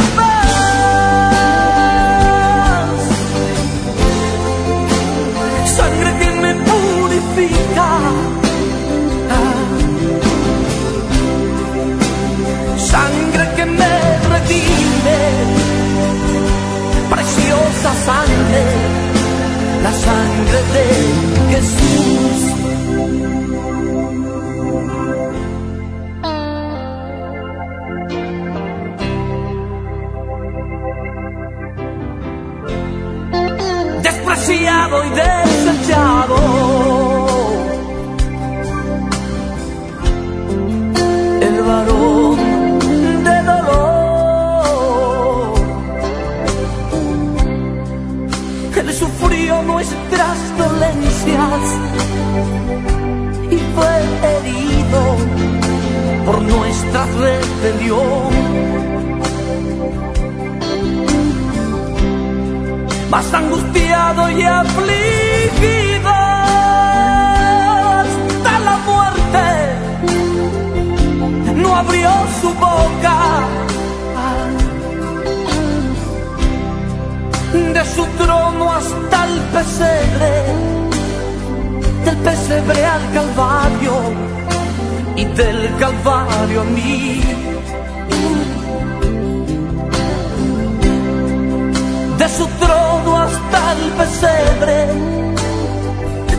preciosa 17.88 18.06
sangre, 18.06 18.64
la 19.84 19.92
sangre 19.94 20.60
de 20.74 20.86
Jesús. 21.52 22.44
despreciado 34.04 35.04
y 35.04 35.10
desechado. 35.10 36.66
Más 63.09 63.34
angustiado 63.34 64.30
y 64.30 64.43
afligido 64.43 66.09
hasta 67.99 68.59
la 68.59 68.78
muerte. 68.89 69.45
No 71.55 71.76
abrió 71.76 72.11
su 72.41 72.53
boca, 72.53 73.18
de 77.74 77.86
su 77.95 78.05
trono 78.18 78.74
hasta 78.74 79.26
el 79.26 79.39
pesebre, 79.55 80.32
del 82.05 82.18
pesebre 82.18 82.86
al 82.86 83.11
Calvario 83.13 83.93
y 85.15 85.26
del 85.26 85.76
Calvario 85.80 86.61
a 86.61 86.65
mí. 86.65 87.57
El 93.74 93.91
pesebre, 93.99 94.88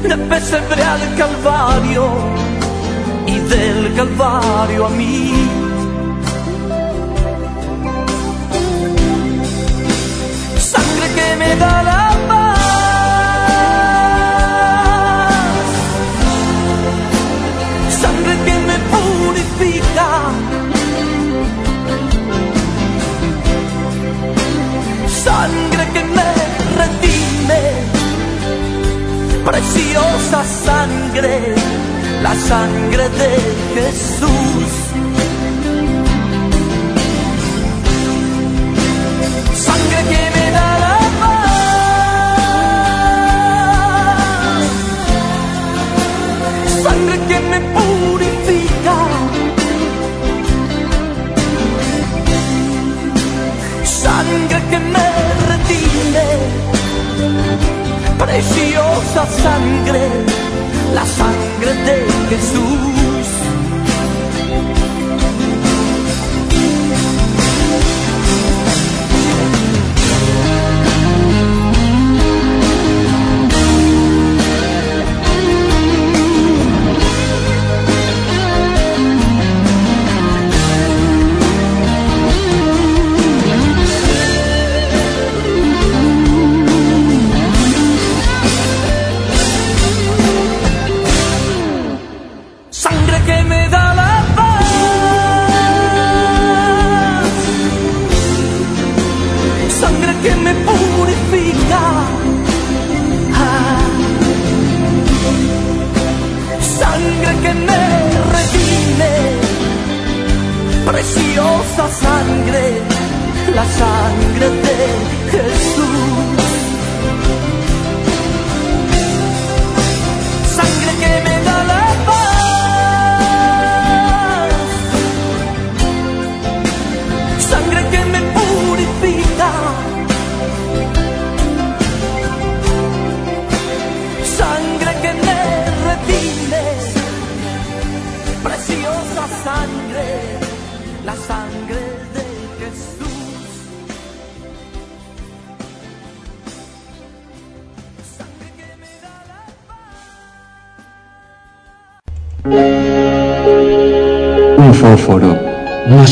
del 0.02 0.20
pesebre 0.28 0.82
al 0.82 1.14
Calvario 1.16 2.06
y 3.26 3.38
del 3.38 3.94
Calvario 3.94 4.86
a 4.86 4.88
mí. 4.90 5.32
Sangre 10.58 11.06
que 11.16 11.36
me 11.36 11.56
da 11.56 11.82
la 11.82 12.16
paz, 12.28 12.58
sangre 18.00 18.34
que 18.46 18.54
me 18.68 18.76
purifica. 18.92 20.08
sangre 25.24 25.88
que 25.92 26.07
preciosa 29.50 30.44
sangre, 30.44 31.54
la 32.22 32.34
sangre 32.34 33.08
de 33.20 33.30
Jesús. 33.74 34.70
Sangre 39.66 40.00
que 40.10 40.22
me 40.36 40.46
da 40.56 40.68
la 40.84 40.96
sangre 46.82 47.16
que 47.28 47.38
me 47.50 47.60
purifica. 47.76 48.96
Sangre 54.02 54.58
que 54.70 54.78
me 54.94 55.08
redime, 55.48 56.26
preciosa 58.18 59.26
sangre, 59.26 60.08
la 60.94 61.04
sangre 61.06 61.74
de 61.86 62.06
Jesús. 62.30 63.07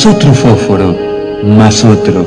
Otro 0.07 0.33
fósforo, 0.33 0.97
más 1.43 1.85
otro. 1.85 2.25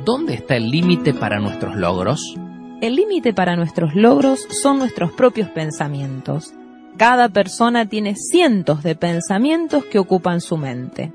¿Dónde 0.04 0.34
está 0.34 0.54
el 0.54 0.70
límite 0.70 1.12
para 1.12 1.40
nuestros 1.40 1.74
logros? 1.74 2.36
El 2.84 2.96
límite 2.96 3.32
para 3.32 3.56
nuestros 3.56 3.94
logros 3.94 4.46
son 4.50 4.78
nuestros 4.78 5.10
propios 5.10 5.48
pensamientos. 5.48 6.52
Cada 6.98 7.30
persona 7.30 7.88
tiene 7.88 8.14
cientos 8.14 8.82
de 8.82 8.94
pensamientos 8.94 9.86
que 9.86 9.98
ocupan 9.98 10.42
su 10.42 10.58
mente. 10.58 11.10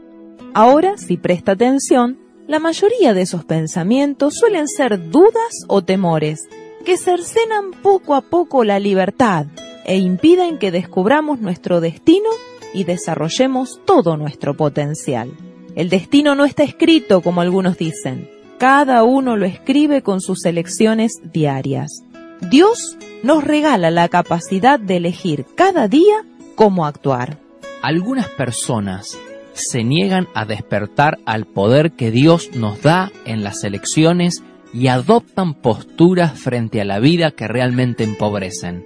Ahora, 0.55 0.97
si 0.97 1.15
presta 1.17 1.51
atención, 1.51 2.17
la 2.47 2.57
mayoría 2.57 3.13
de 3.13 3.21
esos 3.21 3.45
pensamientos 3.45 4.33
suelen 4.33 4.67
ser 4.67 5.11
dudas 5.11 5.63
o 5.67 5.83
temores 5.83 6.49
que 6.85 6.97
cercenan 6.97 7.69
poco 7.83 8.15
a 8.15 8.21
poco 8.21 8.63
la 8.63 8.79
libertad 8.79 9.45
e 9.85 9.97
impiden 9.97 10.57
que 10.57 10.71
descubramos 10.71 11.39
nuestro 11.39 11.81
destino 11.81 12.31
y 12.73 12.83
desarrollemos 12.85 13.79
todo 13.85 14.17
nuestro 14.17 14.57
potencial. 14.57 15.29
El 15.75 15.89
destino 15.89 16.33
no 16.33 16.45
está 16.45 16.63
escrito 16.63 17.21
como 17.21 17.41
algunos 17.41 17.77
dicen. 17.77 18.38
Cada 18.59 19.03
uno 19.05 19.37
lo 19.37 19.45
escribe 19.45 20.01
con 20.01 20.19
sus 20.19 20.43
elecciones 20.43 21.21
diarias. 21.31 22.03
Dios 22.51 22.97
nos 23.23 23.41
regala 23.41 23.89
la 23.89 24.09
capacidad 24.09 24.77
de 24.77 24.97
elegir 24.97 25.45
cada 25.55 25.87
día 25.87 26.25
cómo 26.55 26.85
actuar. 26.85 27.37
Algunas 27.81 28.27
personas 28.27 29.17
se 29.53 29.85
niegan 29.85 30.27
a 30.33 30.43
despertar 30.43 31.19
al 31.25 31.45
poder 31.45 31.93
que 31.93 32.11
Dios 32.11 32.49
nos 32.53 32.81
da 32.81 33.13
en 33.23 33.45
las 33.45 33.63
elecciones 33.63 34.43
y 34.73 34.87
adoptan 34.87 35.53
posturas 35.53 36.37
frente 36.37 36.81
a 36.81 36.85
la 36.85 36.99
vida 36.99 37.31
que 37.31 37.47
realmente 37.47 38.03
empobrecen. 38.03 38.85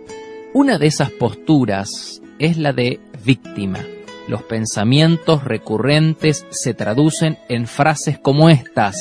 Una 0.53 0.77
de 0.77 0.85
esas 0.85 1.09
posturas 1.09 2.21
es 2.37 2.59
la 2.59 2.73
de 2.73 2.99
víctima. 3.25 3.79
Los 4.27 4.43
pensamientos 4.43 5.43
recurrentes 5.43 6.45
se 6.51 6.75
traducen 6.75 7.39
en 7.49 7.65
frases 7.65 8.19
como 8.19 8.49
estas. 8.49 8.95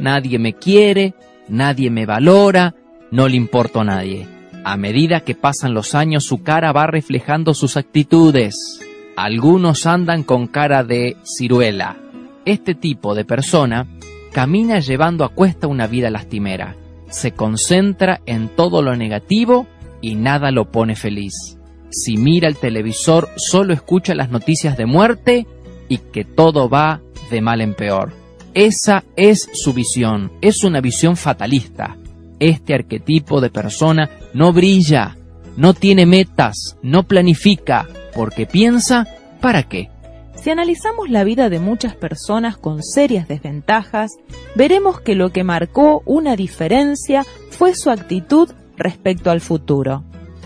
Nadie 0.00 0.38
me 0.38 0.54
quiere, 0.54 1.14
nadie 1.48 1.90
me 1.90 2.06
valora, 2.06 2.74
no 3.10 3.28
le 3.28 3.36
importo 3.36 3.80
a 3.80 3.84
nadie. 3.84 4.26
A 4.64 4.78
medida 4.78 5.20
que 5.20 5.34
pasan 5.34 5.74
los 5.74 5.94
años 5.94 6.24
su 6.24 6.42
cara 6.42 6.72
va 6.72 6.86
reflejando 6.86 7.52
sus 7.52 7.76
actitudes. 7.76 8.80
Algunos 9.14 9.84
andan 9.84 10.22
con 10.22 10.46
cara 10.46 10.84
de 10.84 11.18
ciruela. 11.22 11.98
Este 12.46 12.74
tipo 12.74 13.14
de 13.14 13.26
persona 13.26 13.86
camina 14.32 14.78
llevando 14.78 15.22
a 15.22 15.28
cuesta 15.28 15.66
una 15.66 15.86
vida 15.86 16.08
lastimera. 16.08 16.76
Se 17.10 17.32
concentra 17.32 18.22
en 18.24 18.48
todo 18.48 18.80
lo 18.80 18.96
negativo 18.96 19.66
y 20.00 20.14
nada 20.14 20.50
lo 20.50 20.70
pone 20.70 20.96
feliz. 20.96 21.58
Si 21.90 22.16
mira 22.16 22.48
el 22.48 22.56
televisor 22.56 23.28
solo 23.36 23.74
escucha 23.74 24.14
las 24.14 24.30
noticias 24.30 24.78
de 24.78 24.86
muerte 24.86 25.46
y 25.88 25.98
que 25.98 26.24
todo 26.24 26.70
va 26.70 27.02
de 27.30 27.42
mal 27.42 27.60
en 27.60 27.74
peor. 27.74 28.19
Esa 28.54 29.04
es 29.16 29.48
su 29.52 29.72
visión, 29.72 30.32
es 30.40 30.64
una 30.64 30.80
visión 30.80 31.16
fatalista. 31.16 31.96
Este 32.40 32.74
arquetipo 32.74 33.40
de 33.40 33.50
persona 33.50 34.10
no 34.34 34.52
brilla, 34.52 35.16
no 35.56 35.72
tiene 35.72 36.04
metas, 36.04 36.76
no 36.82 37.04
planifica, 37.04 37.86
porque 38.12 38.46
piensa, 38.46 39.06
¿para 39.40 39.62
qué? 39.64 39.88
Si 40.34 40.50
analizamos 40.50 41.10
la 41.10 41.22
vida 41.22 41.48
de 41.48 41.60
muchas 41.60 41.94
personas 41.94 42.56
con 42.56 42.82
serias 42.82 43.28
desventajas, 43.28 44.12
veremos 44.56 45.00
que 45.00 45.14
lo 45.14 45.30
que 45.30 45.44
marcó 45.44 46.02
una 46.06 46.34
diferencia 46.34 47.24
fue 47.50 47.74
su 47.74 47.90
actitud 47.90 48.48
respecto 48.76 49.30
al 49.30 49.42
futuro. 49.42 50.02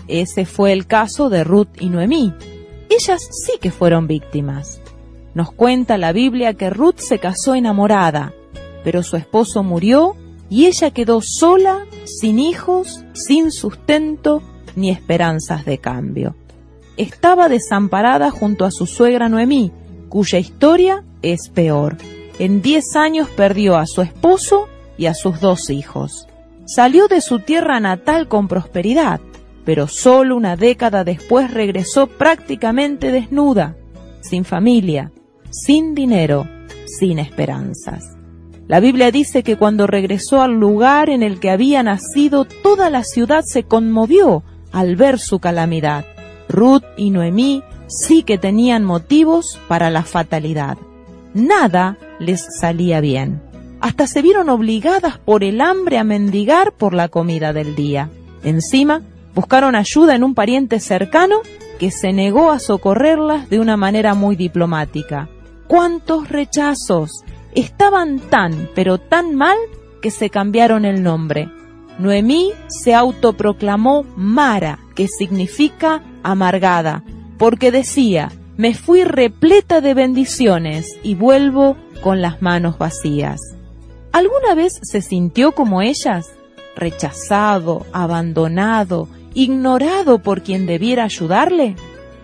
Ese 0.07 0.45
fue 0.45 0.73
el 0.73 0.85
caso 0.85 1.29
de 1.29 1.43
Ruth 1.43 1.69
y 1.79 1.89
Noemí. 1.89 2.33
Ellas 2.89 3.21
sí 3.31 3.53
que 3.59 3.71
fueron 3.71 4.05
víctimas. 4.05 4.81
Nos 5.35 5.51
cuenta 5.51 5.97
la 5.97 6.13
Biblia 6.13 6.53
que 6.53 6.69
Ruth 6.69 6.97
se 6.97 7.19
casó 7.19 7.55
enamorada, 7.55 8.33
pero 8.85 9.03
su 9.03 9.17
esposo 9.17 9.63
murió 9.63 10.15
y 10.49 10.65
ella 10.65 10.91
quedó 10.91 11.19
sola, 11.21 11.85
sin 12.05 12.39
hijos, 12.39 13.03
sin 13.13 13.51
sustento 13.51 14.41
ni 14.77 14.89
esperanzas 14.89 15.65
de 15.65 15.77
cambio. 15.77 16.35
Estaba 16.95 17.49
desamparada 17.49 18.31
junto 18.31 18.63
a 18.63 18.71
su 18.71 18.85
suegra 18.85 19.27
Noemí, 19.27 19.73
cuya 20.07 20.39
historia 20.39 21.03
es 21.21 21.49
peor. 21.49 21.97
En 22.39 22.61
diez 22.61 22.95
años 22.95 23.27
perdió 23.29 23.75
a 23.75 23.87
su 23.87 24.01
esposo 24.01 24.69
y 24.97 25.07
a 25.07 25.13
sus 25.13 25.41
dos 25.41 25.69
hijos. 25.69 26.27
Salió 26.65 27.09
de 27.09 27.19
su 27.19 27.39
tierra 27.39 27.81
natal 27.81 28.29
con 28.29 28.47
prosperidad, 28.47 29.19
pero 29.65 29.87
solo 29.87 30.37
una 30.37 30.55
década 30.55 31.03
después 31.03 31.51
regresó 31.51 32.07
prácticamente 32.07 33.11
desnuda, 33.11 33.75
sin 34.21 34.45
familia, 34.45 35.11
sin 35.63 35.95
dinero, 35.95 36.47
sin 36.85 37.19
esperanzas. 37.19 38.15
La 38.67 38.79
Biblia 38.79 39.11
dice 39.11 39.43
que 39.43 39.57
cuando 39.57 39.87
regresó 39.87 40.41
al 40.41 40.53
lugar 40.53 41.09
en 41.09 41.23
el 41.23 41.39
que 41.39 41.51
había 41.51 41.83
nacido, 41.83 42.45
toda 42.45 42.89
la 42.89 43.03
ciudad 43.03 43.43
se 43.45 43.63
conmovió 43.63 44.43
al 44.71 44.95
ver 44.95 45.19
su 45.19 45.39
calamidad. 45.39 46.05
Ruth 46.49 46.83
y 46.97 47.11
Noemí 47.11 47.63
sí 47.87 48.23
que 48.23 48.37
tenían 48.37 48.83
motivos 48.83 49.59
para 49.67 49.89
la 49.89 50.03
fatalidad. 50.03 50.77
Nada 51.33 51.97
les 52.19 52.45
salía 52.59 53.01
bien. 53.01 53.41
hasta 53.81 54.07
se 54.07 54.23
vieron 54.23 54.49
obligadas 54.49 55.19
por 55.19 55.43
el 55.43 55.61
hambre 55.61 55.99
a 55.99 56.03
mendigar 56.03 56.71
por 56.71 56.95
la 56.95 57.07
comida 57.07 57.53
del 57.53 57.75
día. 57.75 58.09
Encima, 58.43 59.03
buscaron 59.35 59.75
ayuda 59.75 60.15
en 60.15 60.23
un 60.23 60.33
pariente 60.33 60.79
cercano 60.79 61.41
que 61.77 61.91
se 61.91 62.11
negó 62.13 62.51
a 62.51 62.57
socorrerlas 62.57 63.47
de 63.49 63.59
una 63.59 63.77
manera 63.77 64.15
muy 64.15 64.35
diplomática. 64.35 65.29
¿Cuántos 65.67 66.29
rechazos? 66.29 67.23
Estaban 67.53 68.19
tan, 68.19 68.69
pero 68.75 68.97
tan 68.97 69.35
mal 69.35 69.57
que 70.01 70.11
se 70.11 70.29
cambiaron 70.29 70.85
el 70.85 71.01
nombre. 71.01 71.49
Noemí 71.97 72.51
se 72.67 72.93
autoproclamó 72.93 74.05
Mara, 74.15 74.79
que 74.95 75.07
significa 75.07 76.03
amargada, 76.23 77.03
porque 77.37 77.71
decía, 77.71 78.31
me 78.57 78.73
fui 78.73 79.03
repleta 79.03 79.81
de 79.81 79.93
bendiciones 79.93 80.97
y 81.03 81.15
vuelvo 81.15 81.77
con 82.01 82.21
las 82.21 82.41
manos 82.41 82.77
vacías. 82.77 83.39
¿Alguna 84.11 84.55
vez 84.55 84.79
se 84.83 85.01
sintió 85.01 85.53
como 85.53 85.81
ellas? 85.81 86.29
Rechazado, 86.75 87.85
abandonado, 87.91 89.07
ignorado 89.33 90.19
por 90.19 90.41
quien 90.41 90.65
debiera 90.65 91.03
ayudarle. 91.05 91.75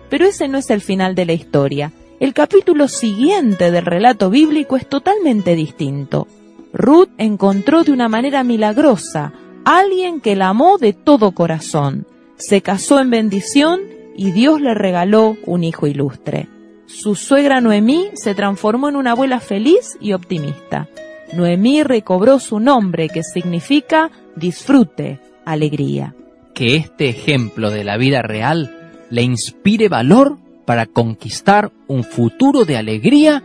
Pero 0.08 0.26
ese 0.26 0.48
no 0.48 0.58
es 0.58 0.70
el 0.70 0.80
final 0.80 1.14
de 1.14 1.26
la 1.26 1.32
historia. 1.32 1.92
El 2.22 2.34
capítulo 2.34 2.86
siguiente 2.86 3.72
del 3.72 3.84
relato 3.84 4.30
bíblico 4.30 4.76
es 4.76 4.88
totalmente 4.88 5.56
distinto. 5.56 6.28
Ruth 6.72 7.08
encontró 7.18 7.82
de 7.82 7.90
una 7.90 8.08
manera 8.08 8.44
milagrosa 8.44 9.32
a 9.64 9.78
alguien 9.80 10.20
que 10.20 10.36
la 10.36 10.50
amó 10.50 10.78
de 10.78 10.92
todo 10.92 11.32
corazón. 11.32 12.06
Se 12.36 12.62
casó 12.62 13.00
en 13.00 13.10
bendición 13.10 13.80
y 14.16 14.30
Dios 14.30 14.60
le 14.60 14.72
regaló 14.72 15.36
un 15.46 15.64
hijo 15.64 15.88
ilustre. 15.88 16.46
Su 16.86 17.16
suegra 17.16 17.60
Noemí 17.60 18.10
se 18.14 18.36
transformó 18.36 18.88
en 18.88 18.94
una 18.94 19.10
abuela 19.10 19.40
feliz 19.40 19.98
y 20.00 20.12
optimista. 20.12 20.88
Noemí 21.32 21.82
recobró 21.82 22.38
su 22.38 22.60
nombre 22.60 23.08
que 23.08 23.24
significa 23.24 24.12
disfrute, 24.36 25.18
alegría 25.44 26.14
que 26.54 26.76
este 26.76 27.08
ejemplo 27.08 27.70
de 27.70 27.82
la 27.82 27.96
vida 27.96 28.22
real 28.22 28.92
le 29.10 29.22
inspire 29.22 29.88
valor 29.88 30.38
para 30.64 30.86
conquistar 30.86 31.72
un 31.88 32.04
futuro 32.04 32.64
de 32.64 32.76
alegría 32.76 33.42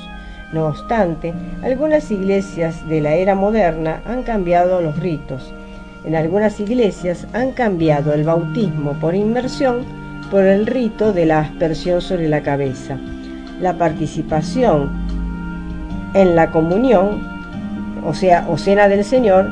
No 0.52 0.68
obstante, 0.68 1.34
algunas 1.64 2.12
iglesias 2.12 2.86
de 2.90 3.00
la 3.00 3.16
era 3.16 3.34
moderna 3.34 4.02
han 4.06 4.24
cambiado 4.24 4.82
los 4.82 5.00
ritos. 5.00 5.54
En 6.04 6.16
algunas 6.16 6.60
iglesias 6.60 7.26
han 7.32 7.52
cambiado 7.54 8.14
el 8.14 8.26
bautismo 8.26 9.00
por 9.00 9.16
inmersión 9.16 9.86
por 10.30 10.44
el 10.44 10.66
rito 10.66 11.14
de 11.14 11.26
la 11.26 11.40
aspersión 11.40 12.02
sobre 12.02 12.28
la 12.28 12.42
cabeza. 12.42 12.98
La 13.62 13.78
participación 13.78 15.01
en 16.14 16.36
la 16.36 16.52
comunión, 16.52 17.22
o 18.04 18.14
sea, 18.14 18.46
o 18.50 18.58
cena 18.58 18.88
del 18.88 19.04
Señor, 19.04 19.50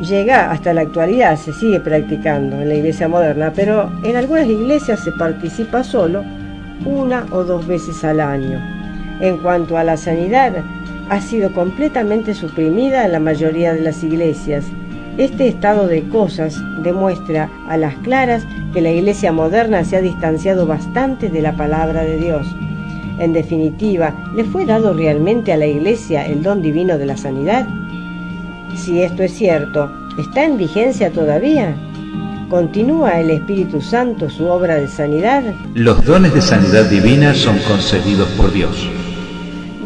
llega 0.00 0.50
hasta 0.50 0.74
la 0.74 0.82
actualidad, 0.82 1.36
se 1.36 1.52
sigue 1.52 1.80
practicando 1.80 2.60
en 2.60 2.68
la 2.68 2.74
iglesia 2.74 3.08
moderna, 3.08 3.52
pero 3.54 3.90
en 4.04 4.16
algunas 4.16 4.46
iglesias 4.46 5.00
se 5.00 5.12
participa 5.12 5.82
solo 5.82 6.22
una 6.84 7.26
o 7.30 7.44
dos 7.44 7.66
veces 7.66 8.04
al 8.04 8.20
año. 8.20 8.60
En 9.20 9.38
cuanto 9.38 9.78
a 9.78 9.84
la 9.84 9.96
sanidad, 9.96 10.52
ha 11.08 11.20
sido 11.20 11.52
completamente 11.52 12.34
suprimida 12.34 13.04
en 13.04 13.12
la 13.12 13.20
mayoría 13.20 13.72
de 13.72 13.80
las 13.80 14.02
iglesias. 14.02 14.66
Este 15.16 15.48
estado 15.48 15.86
de 15.86 16.06
cosas 16.08 16.60
demuestra 16.82 17.48
a 17.68 17.76
las 17.76 17.94
claras 17.96 18.46
que 18.74 18.82
la 18.82 18.90
iglesia 18.90 19.32
moderna 19.32 19.84
se 19.84 19.96
ha 19.96 20.02
distanciado 20.02 20.66
bastante 20.66 21.30
de 21.30 21.40
la 21.40 21.52
palabra 21.52 22.02
de 22.02 22.18
Dios. 22.18 22.46
En 23.18 23.32
definitiva, 23.32 24.14
¿le 24.34 24.44
fue 24.44 24.66
dado 24.66 24.92
realmente 24.92 25.52
a 25.52 25.56
la 25.56 25.66
Iglesia 25.66 26.26
el 26.26 26.42
don 26.42 26.60
divino 26.60 26.98
de 26.98 27.06
la 27.06 27.16
sanidad? 27.16 27.66
Si 28.76 29.00
esto 29.00 29.22
es 29.22 29.32
cierto, 29.32 29.90
¿está 30.18 30.44
en 30.44 30.58
vigencia 30.58 31.10
todavía? 31.10 31.74
¿Continúa 32.50 33.18
el 33.20 33.30
Espíritu 33.30 33.80
Santo 33.80 34.28
su 34.28 34.46
obra 34.46 34.76
de 34.76 34.86
sanidad? 34.86 35.42
Los 35.74 36.04
dones 36.04 36.34
de 36.34 36.42
sanidad 36.42 36.84
divina 36.84 37.34
son 37.34 37.58
concedidos 37.60 38.28
por 38.30 38.52
Dios. 38.52 38.88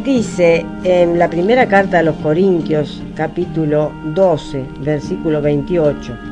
Dice 0.04 0.66
en 0.82 1.18
la 1.18 1.30
primera 1.30 1.68
carta 1.68 2.00
a 2.00 2.02
los 2.02 2.16
Corintios, 2.16 3.02
capítulo 3.14 3.92
12, 4.14 4.64
versículo 4.82 5.40
28, 5.40 6.29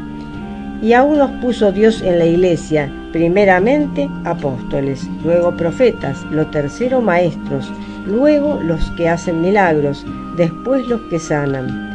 y 0.80 0.92
aún 0.92 1.18
nos 1.18 1.30
puso 1.42 1.72
Dios 1.72 2.02
en 2.02 2.18
la 2.18 2.26
iglesia, 2.26 2.90
primeramente 3.12 4.08
apóstoles, 4.24 5.08
luego 5.24 5.56
profetas, 5.56 6.22
lo 6.30 6.46
tercero 6.46 7.00
maestros, 7.00 7.70
luego 8.06 8.60
los 8.62 8.90
que 8.92 9.08
hacen 9.08 9.40
milagros, 9.40 10.04
después 10.36 10.86
los 10.86 11.00
que 11.02 11.18
sanan. 11.18 11.88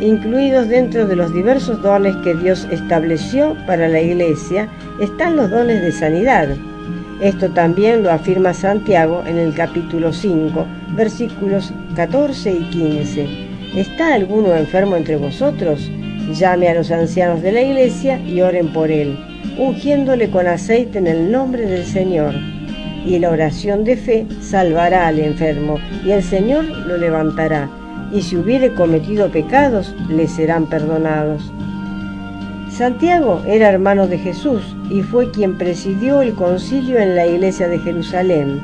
Incluidos 0.00 0.68
dentro 0.68 1.06
de 1.06 1.16
los 1.16 1.32
diversos 1.32 1.82
dones 1.82 2.16
que 2.16 2.34
Dios 2.34 2.66
estableció 2.70 3.56
para 3.66 3.88
la 3.88 4.00
iglesia 4.00 4.68
están 5.00 5.36
los 5.36 5.50
dones 5.50 5.82
de 5.82 5.92
sanidad. 5.92 6.48
Esto 7.20 7.50
también 7.50 8.02
lo 8.02 8.10
afirma 8.10 8.54
Santiago 8.54 9.22
en 9.26 9.38
el 9.38 9.54
capítulo 9.54 10.12
5, 10.12 10.66
versículos 10.96 11.72
14 11.94 12.52
y 12.52 12.64
15. 12.70 13.28
¿Está 13.76 14.14
alguno 14.14 14.54
enfermo 14.54 14.96
entre 14.96 15.16
vosotros? 15.16 15.88
Llame 16.30 16.68
a 16.68 16.74
los 16.74 16.90
ancianos 16.90 17.42
de 17.42 17.52
la 17.52 17.62
iglesia 17.62 18.18
y 18.20 18.40
oren 18.40 18.72
por 18.72 18.90
él, 18.90 19.18
ungiéndole 19.58 20.30
con 20.30 20.46
aceite 20.46 20.98
en 20.98 21.06
el 21.06 21.30
nombre 21.32 21.66
del 21.66 21.84
Señor. 21.84 22.34
Y 23.04 23.18
la 23.18 23.30
oración 23.30 23.84
de 23.84 23.96
fe 23.96 24.26
salvará 24.40 25.08
al 25.08 25.18
enfermo, 25.18 25.78
y 26.04 26.12
el 26.12 26.22
Señor 26.22 26.64
lo 26.64 26.96
levantará, 26.96 27.68
y 28.12 28.22
si 28.22 28.36
hubiere 28.36 28.72
cometido 28.74 29.30
pecados, 29.30 29.94
le 30.08 30.28
serán 30.28 30.66
perdonados. 30.66 31.52
Santiago 32.70 33.42
era 33.46 33.68
hermano 33.68 34.06
de 34.06 34.18
Jesús 34.18 34.62
y 34.90 35.02
fue 35.02 35.30
quien 35.30 35.58
presidió 35.58 36.22
el 36.22 36.32
concilio 36.34 36.98
en 36.98 37.16
la 37.16 37.26
iglesia 37.26 37.68
de 37.68 37.78
Jerusalén. 37.78 38.60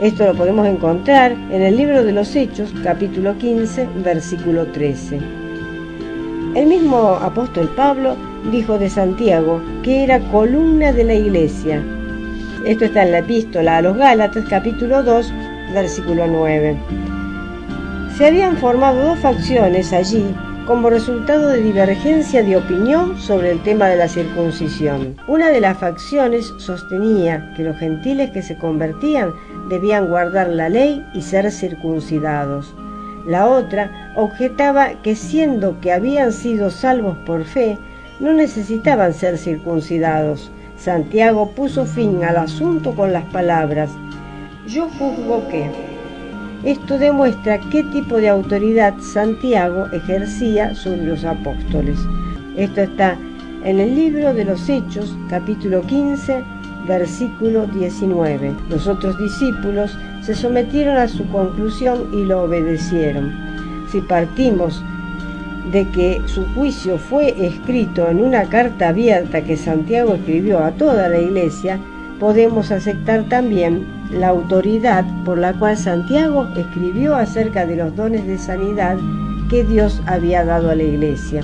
Esto 0.00 0.26
lo 0.26 0.34
podemos 0.34 0.66
encontrar 0.68 1.32
en 1.32 1.62
el 1.62 1.76
libro 1.76 2.04
de 2.04 2.12
los 2.12 2.34
Hechos, 2.36 2.72
capítulo 2.82 3.36
15, 3.36 3.88
versículo 4.04 4.66
13. 4.66 5.43
El 6.54 6.66
mismo 6.68 7.16
apóstol 7.20 7.68
Pablo 7.74 8.16
dijo 8.52 8.78
de 8.78 8.88
Santiago 8.88 9.60
que 9.82 10.04
era 10.04 10.20
columna 10.30 10.92
de 10.92 11.02
la 11.02 11.14
iglesia. 11.14 11.82
Esto 12.64 12.84
está 12.84 13.02
en 13.02 13.10
la 13.10 13.18
epístola 13.18 13.78
a 13.78 13.82
los 13.82 13.96
Gálatas 13.96 14.44
capítulo 14.48 15.02
2 15.02 15.32
versículo 15.72 16.28
9. 16.28 16.76
Se 18.16 18.26
habían 18.26 18.56
formado 18.56 19.02
dos 19.02 19.18
facciones 19.18 19.92
allí 19.92 20.24
como 20.64 20.90
resultado 20.90 21.48
de 21.48 21.60
divergencia 21.60 22.44
de 22.44 22.56
opinión 22.56 23.18
sobre 23.20 23.50
el 23.50 23.60
tema 23.64 23.88
de 23.88 23.96
la 23.96 24.06
circuncisión. 24.06 25.16
Una 25.26 25.48
de 25.48 25.60
las 25.60 25.76
facciones 25.76 26.54
sostenía 26.58 27.52
que 27.56 27.64
los 27.64 27.76
gentiles 27.78 28.30
que 28.30 28.42
se 28.42 28.56
convertían 28.56 29.32
debían 29.68 30.06
guardar 30.06 30.50
la 30.50 30.68
ley 30.68 31.04
y 31.14 31.22
ser 31.22 31.50
circuncidados. 31.50 32.72
La 33.26 33.48
otra 33.48 34.12
objetaba 34.16 34.90
que 35.02 35.16
siendo 35.16 35.80
que 35.80 35.92
habían 35.92 36.32
sido 36.32 36.70
salvos 36.70 37.16
por 37.26 37.44
fe, 37.44 37.78
no 38.20 38.32
necesitaban 38.32 39.12
ser 39.12 39.38
circuncidados. 39.38 40.50
Santiago 40.76 41.50
puso 41.52 41.86
fin 41.86 42.24
al 42.24 42.36
asunto 42.36 42.94
con 42.94 43.12
las 43.12 43.24
palabras, 43.26 43.90
yo 44.66 44.88
juzgo 44.98 45.46
que 45.48 45.70
esto 46.64 46.98
demuestra 46.98 47.60
qué 47.70 47.82
tipo 47.82 48.16
de 48.16 48.30
autoridad 48.30 48.94
Santiago 48.98 49.86
ejercía 49.92 50.74
sobre 50.74 51.04
los 51.04 51.22
apóstoles. 51.24 51.98
Esto 52.56 52.80
está 52.80 53.18
en 53.64 53.80
el 53.80 53.94
libro 53.94 54.32
de 54.32 54.46
los 54.46 54.66
Hechos, 54.70 55.14
capítulo 55.28 55.82
15, 55.82 56.42
versículo 56.86 57.66
19. 57.66 58.54
Los 58.68 58.86
otros 58.86 59.18
discípulos 59.18 59.96
se 60.22 60.34
sometieron 60.34 60.96
a 60.96 61.08
su 61.08 61.26
conclusión 61.28 62.08
y 62.12 62.24
lo 62.24 62.42
obedecieron. 62.42 63.32
Si 63.90 64.00
partimos 64.00 64.82
de 65.70 65.88
que 65.90 66.20
su 66.26 66.44
juicio 66.54 66.98
fue 66.98 67.34
escrito 67.46 68.08
en 68.08 68.22
una 68.22 68.44
carta 68.44 68.88
abierta 68.88 69.42
que 69.42 69.56
Santiago 69.56 70.14
escribió 70.14 70.58
a 70.60 70.72
toda 70.72 71.08
la 71.08 71.18
iglesia, 71.18 71.80
podemos 72.20 72.70
aceptar 72.70 73.24
también 73.28 73.86
la 74.10 74.28
autoridad 74.28 75.04
por 75.24 75.38
la 75.38 75.52
cual 75.54 75.76
Santiago 75.76 76.46
escribió 76.56 77.16
acerca 77.16 77.66
de 77.66 77.76
los 77.76 77.96
dones 77.96 78.26
de 78.26 78.38
sanidad 78.38 78.96
que 79.50 79.64
Dios 79.64 80.00
había 80.06 80.44
dado 80.44 80.70
a 80.70 80.74
la 80.74 80.82
iglesia. 80.82 81.42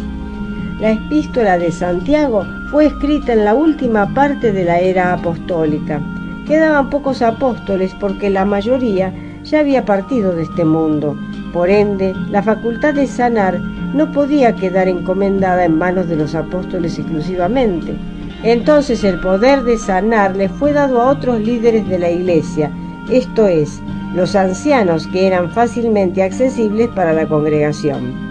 La 0.81 0.93
epístola 0.93 1.59
de 1.59 1.73
Santiago 1.73 2.47
fue 2.71 2.87
escrita 2.87 3.35
en 3.35 3.45
la 3.45 3.55
última 3.55 4.15
parte 4.15 4.51
de 4.51 4.65
la 4.65 4.79
era 4.79 5.13
apostólica. 5.13 6.01
Quedaban 6.47 6.89
pocos 6.89 7.21
apóstoles 7.21 7.95
porque 8.01 8.31
la 8.31 8.47
mayoría 8.47 9.13
ya 9.45 9.61
había 9.61 9.85
partido 9.85 10.35
de 10.35 10.45
este 10.45 10.65
mundo. 10.65 11.19
Por 11.53 11.69
ende, 11.69 12.15
la 12.31 12.43
facultad 12.43 12.95
de 12.95 13.07
sanar 13.07 13.61
no 13.61 14.11
podía 14.11 14.55
quedar 14.57 14.89
encomendada 14.89 15.67
en 15.67 15.77
manos 15.77 16.09
de 16.09 16.17
los 16.17 16.35
apóstoles 16.35 16.99
exclusivamente. 16.99 17.95
Entonces 18.43 19.05
el 19.05 19.21
poder 19.21 19.65
de 19.65 19.77
sanar 19.77 20.35
le 20.35 20.49
fue 20.49 20.73
dado 20.73 21.03
a 21.03 21.11
otros 21.11 21.41
líderes 21.41 21.87
de 21.91 21.99
la 21.99 22.11
iglesia, 22.11 22.71
esto 23.11 23.47
es, 23.47 23.83
los 24.15 24.35
ancianos 24.35 25.07
que 25.09 25.27
eran 25.27 25.51
fácilmente 25.51 26.23
accesibles 26.23 26.89
para 26.89 27.13
la 27.13 27.27
congregación. 27.27 28.30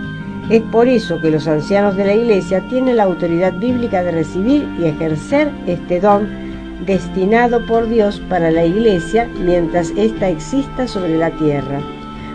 Es 0.50 0.62
por 0.64 0.88
eso 0.88 1.20
que 1.22 1.30
los 1.30 1.48
ancianos 1.48 1.96
de 1.96 2.06
la 2.06 2.16
iglesia 2.16 2.62
tienen 2.70 2.98
la 2.98 3.04
autoridad 3.04 3.54
bíblica 3.54 4.02
de 4.02 4.12
recibir 4.12 4.68
y 4.80 4.86
ejercer 4.86 5.52
este 5.68 6.00
don 6.00 6.28
destinado 6.86 7.64
por 7.68 7.88
Dios 7.88 8.20
para 8.30 8.50
la 8.50 8.66
iglesia 8.66 9.30
mientras 9.44 9.92
ésta 9.96 10.30
exista 10.30 10.88
sobre 10.88 11.18
la 11.18 11.30
tierra. 11.32 11.80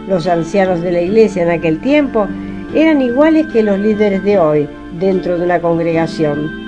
Los 0.08 0.28
ancianos 0.28 0.80
de 0.80 0.92
la 0.92 1.00
iglesia 1.00 1.42
en 1.42 1.50
aquel 1.50 1.80
tiempo 1.80 2.28
eran 2.72 3.02
iguales 3.02 3.46
que 3.52 3.62
los 3.62 3.78
líderes 3.78 4.22
de 4.22 4.38
hoy 4.38 4.68
dentro 5.00 5.36
de 5.36 5.44
una 5.44 5.60
congregación 5.60 6.64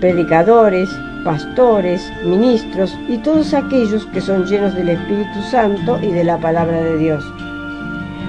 predicadores, 0.00 0.88
pastores, 1.24 2.12
ministros 2.24 2.96
y 3.08 3.18
todos 3.18 3.54
aquellos 3.54 4.06
que 4.06 4.20
son 4.20 4.46
llenos 4.46 4.74
del 4.74 4.90
Espíritu 4.90 5.42
Santo 5.50 5.98
y 6.02 6.12
de 6.12 6.24
la 6.24 6.38
palabra 6.38 6.80
de 6.82 6.98
Dios. 6.98 7.24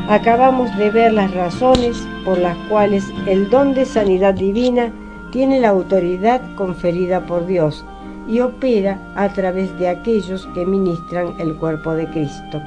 Acabamos 0.10 0.76
de 0.78 0.90
ver 0.90 1.14
las 1.14 1.32
razones 1.34 2.08
por 2.30 2.38
las 2.38 2.55
cuales 2.69 3.11
el 3.25 3.49
don 3.49 3.73
de 3.73 3.86
sanidad 3.86 4.36
divina 4.36 4.91
tiene 5.32 5.59
la 5.59 5.69
autoridad 5.69 6.39
conferida 6.53 7.25
por 7.25 7.47
Dios 7.47 7.84
y 8.27 8.39
opera 8.41 8.99
a 9.15 9.30
través 9.30 9.75
de 9.80 9.89
aquellos 9.89 10.47
que 10.53 10.63
ministran 10.63 11.34
el 11.39 11.55
cuerpo 11.55 11.95
de 11.95 12.05
Cristo. 12.05 12.61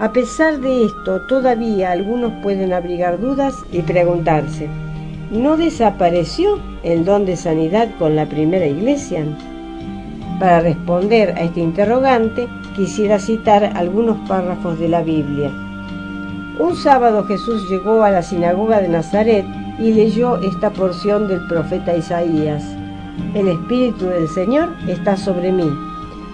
A 0.00 0.10
pesar 0.14 0.58
de 0.58 0.86
esto, 0.86 1.20
todavía 1.28 1.90
algunos 1.90 2.32
pueden 2.42 2.72
abrigar 2.72 3.20
dudas 3.20 3.62
y 3.72 3.82
preguntarse, 3.82 4.70
¿no 5.30 5.58
desapareció 5.58 6.58
el 6.82 7.04
don 7.04 7.26
de 7.26 7.36
sanidad 7.36 7.90
con 7.98 8.16
la 8.16 8.24
primera 8.24 8.66
iglesia? 8.66 9.22
Para 10.38 10.60
responder 10.60 11.34
a 11.36 11.42
este 11.42 11.60
interrogante, 11.60 12.48
quisiera 12.74 13.18
citar 13.18 13.72
algunos 13.76 14.16
párrafos 14.26 14.78
de 14.78 14.88
la 14.88 15.02
Biblia. 15.02 15.50
Un 16.60 16.76
sábado 16.76 17.24
Jesús 17.24 17.70
llegó 17.70 18.02
a 18.02 18.10
la 18.10 18.20
sinagoga 18.20 18.82
de 18.82 18.88
Nazaret 18.90 19.46
y 19.78 19.94
leyó 19.94 20.36
esta 20.42 20.68
porción 20.68 21.26
del 21.26 21.46
profeta 21.46 21.96
Isaías. 21.96 22.62
El 23.32 23.48
Espíritu 23.48 24.04
del 24.04 24.28
Señor 24.28 24.68
está 24.86 25.16
sobre 25.16 25.52
mí, 25.52 25.70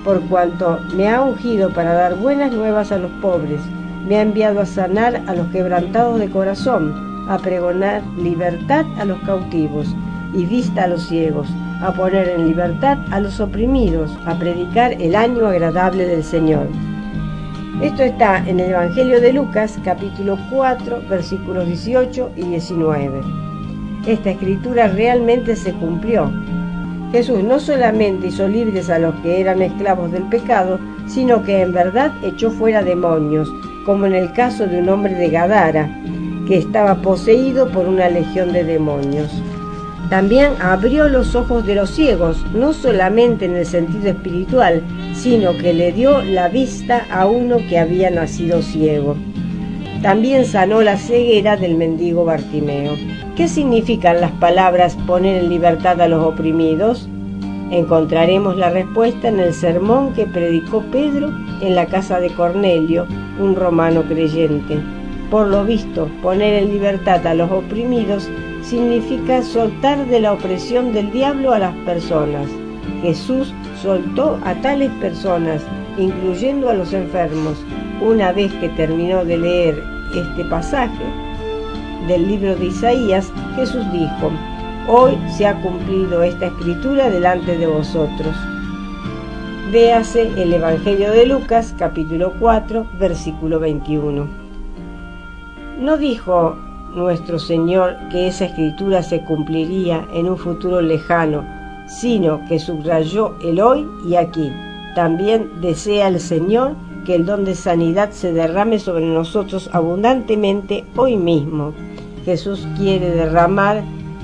por 0.02 0.20
cuanto 0.22 0.80
me 0.96 1.08
ha 1.08 1.22
ungido 1.22 1.72
para 1.72 1.92
dar 1.92 2.16
buenas 2.16 2.50
nuevas 2.50 2.90
a 2.90 2.98
los 2.98 3.12
pobres, 3.22 3.60
me 4.08 4.16
ha 4.16 4.22
enviado 4.22 4.58
a 4.58 4.66
sanar 4.66 5.22
a 5.28 5.34
los 5.36 5.46
quebrantados 5.52 6.18
de 6.18 6.28
corazón, 6.28 6.92
a 7.28 7.38
pregonar 7.38 8.02
libertad 8.18 8.84
a 8.98 9.04
los 9.04 9.20
cautivos 9.20 9.94
y 10.34 10.44
vista 10.44 10.84
a 10.84 10.88
los 10.88 11.06
ciegos, 11.06 11.46
a 11.80 11.92
poner 11.92 12.30
en 12.30 12.48
libertad 12.48 12.98
a 13.12 13.20
los 13.20 13.38
oprimidos, 13.38 14.10
a 14.26 14.36
predicar 14.36 15.00
el 15.00 15.14
año 15.14 15.46
agradable 15.46 16.04
del 16.04 16.24
Señor. 16.24 16.66
Esto 17.82 18.04
está 18.04 18.38
en 18.48 18.58
el 18.58 18.70
Evangelio 18.70 19.20
de 19.20 19.34
Lucas 19.34 19.78
capítulo 19.84 20.38
4 20.50 21.02
versículos 21.10 21.66
18 21.66 22.30
y 22.34 22.42
19. 22.42 23.20
Esta 24.06 24.30
escritura 24.30 24.88
realmente 24.88 25.54
se 25.56 25.74
cumplió. 25.74 26.32
Jesús 27.12 27.44
no 27.44 27.60
solamente 27.60 28.28
hizo 28.28 28.48
libres 28.48 28.88
a 28.88 28.98
los 28.98 29.14
que 29.16 29.42
eran 29.42 29.60
esclavos 29.60 30.10
del 30.10 30.22
pecado, 30.24 30.80
sino 31.06 31.42
que 31.44 31.60
en 31.60 31.74
verdad 31.74 32.12
echó 32.22 32.50
fuera 32.50 32.82
demonios, 32.82 33.52
como 33.84 34.06
en 34.06 34.14
el 34.14 34.32
caso 34.32 34.66
de 34.66 34.80
un 34.80 34.88
hombre 34.88 35.12
de 35.12 35.28
Gadara, 35.28 35.86
que 36.48 36.56
estaba 36.56 37.02
poseído 37.02 37.70
por 37.70 37.86
una 37.86 38.08
legión 38.08 38.54
de 38.54 38.64
demonios. 38.64 39.30
También 40.10 40.52
abrió 40.60 41.08
los 41.08 41.34
ojos 41.34 41.66
de 41.66 41.74
los 41.74 41.90
ciegos, 41.90 42.44
no 42.54 42.72
solamente 42.72 43.46
en 43.46 43.56
el 43.56 43.66
sentido 43.66 44.08
espiritual, 44.08 44.82
sino 45.14 45.56
que 45.56 45.74
le 45.74 45.90
dio 45.92 46.22
la 46.22 46.48
vista 46.48 47.06
a 47.10 47.26
uno 47.26 47.56
que 47.68 47.78
había 47.78 48.10
nacido 48.10 48.62
ciego. 48.62 49.16
También 50.02 50.44
sanó 50.44 50.82
la 50.82 50.96
ceguera 50.96 51.56
del 51.56 51.74
mendigo 51.74 52.24
Bartimeo. 52.24 52.92
¿Qué 53.34 53.48
significan 53.48 54.20
las 54.20 54.30
palabras 54.32 54.96
poner 55.06 55.42
en 55.42 55.50
libertad 55.50 56.00
a 56.00 56.06
los 56.06 56.24
oprimidos? 56.24 57.08
Encontraremos 57.72 58.56
la 58.56 58.70
respuesta 58.70 59.26
en 59.26 59.40
el 59.40 59.52
sermón 59.52 60.14
que 60.14 60.26
predicó 60.26 60.82
Pedro 60.92 61.32
en 61.60 61.74
la 61.74 61.86
casa 61.86 62.20
de 62.20 62.30
Cornelio, 62.30 63.06
un 63.40 63.56
romano 63.56 64.02
creyente. 64.04 64.78
Por 65.32 65.48
lo 65.48 65.64
visto, 65.64 66.08
poner 66.22 66.62
en 66.62 66.70
libertad 66.70 67.26
a 67.26 67.34
los 67.34 67.50
oprimidos 67.50 68.30
significa 68.68 69.42
soltar 69.42 70.06
de 70.06 70.20
la 70.20 70.32
opresión 70.32 70.92
del 70.92 71.12
diablo 71.12 71.52
a 71.52 71.58
las 71.60 71.74
personas. 71.84 72.48
Jesús 73.00 73.54
soltó 73.80 74.38
a 74.44 74.54
tales 74.56 74.90
personas, 75.00 75.62
incluyendo 75.98 76.68
a 76.68 76.74
los 76.74 76.92
enfermos. 76.92 77.56
Una 78.00 78.32
vez 78.32 78.52
que 78.54 78.68
terminó 78.70 79.24
de 79.24 79.38
leer 79.38 79.82
este 80.14 80.44
pasaje 80.46 81.04
del 82.08 82.26
libro 82.28 82.56
de 82.56 82.66
Isaías, 82.66 83.32
Jesús 83.54 83.84
dijo, 83.92 84.30
Hoy 84.88 85.16
se 85.36 85.46
ha 85.46 85.60
cumplido 85.62 86.22
esta 86.22 86.46
escritura 86.46 87.08
delante 87.08 87.56
de 87.56 87.66
vosotros. 87.66 88.34
Véase 89.72 90.30
el 90.40 90.52
Evangelio 90.52 91.10
de 91.10 91.26
Lucas 91.26 91.74
capítulo 91.78 92.32
4 92.38 92.86
versículo 92.98 93.58
21. 93.58 94.26
¿No 95.80 95.96
dijo 95.96 96.56
nuestro 96.96 97.38
Señor 97.38 97.96
que 98.10 98.26
esa 98.26 98.46
escritura 98.46 99.02
se 99.02 99.20
cumpliría 99.20 100.06
en 100.12 100.28
un 100.28 100.36
futuro 100.36 100.80
lejano, 100.80 101.44
sino 101.86 102.44
que 102.48 102.58
subrayó 102.58 103.36
el 103.44 103.60
hoy 103.60 103.86
y 104.08 104.16
aquí? 104.16 104.50
También 104.94 105.50
desea 105.60 106.08
el 106.08 106.18
Señor 106.18 106.74
que 107.04 107.14
el 107.14 107.26
don 107.26 107.44
de 107.44 107.54
sanidad 107.54 108.10
se 108.10 108.32
derrame 108.32 108.78
sobre 108.78 109.06
nosotros 109.06 109.70
abundantemente 109.72 110.84
hoy 110.96 111.16
mismo. 111.16 111.72
Jesús 112.24 112.66
quiere 112.76 113.10
derramar 113.10 113.82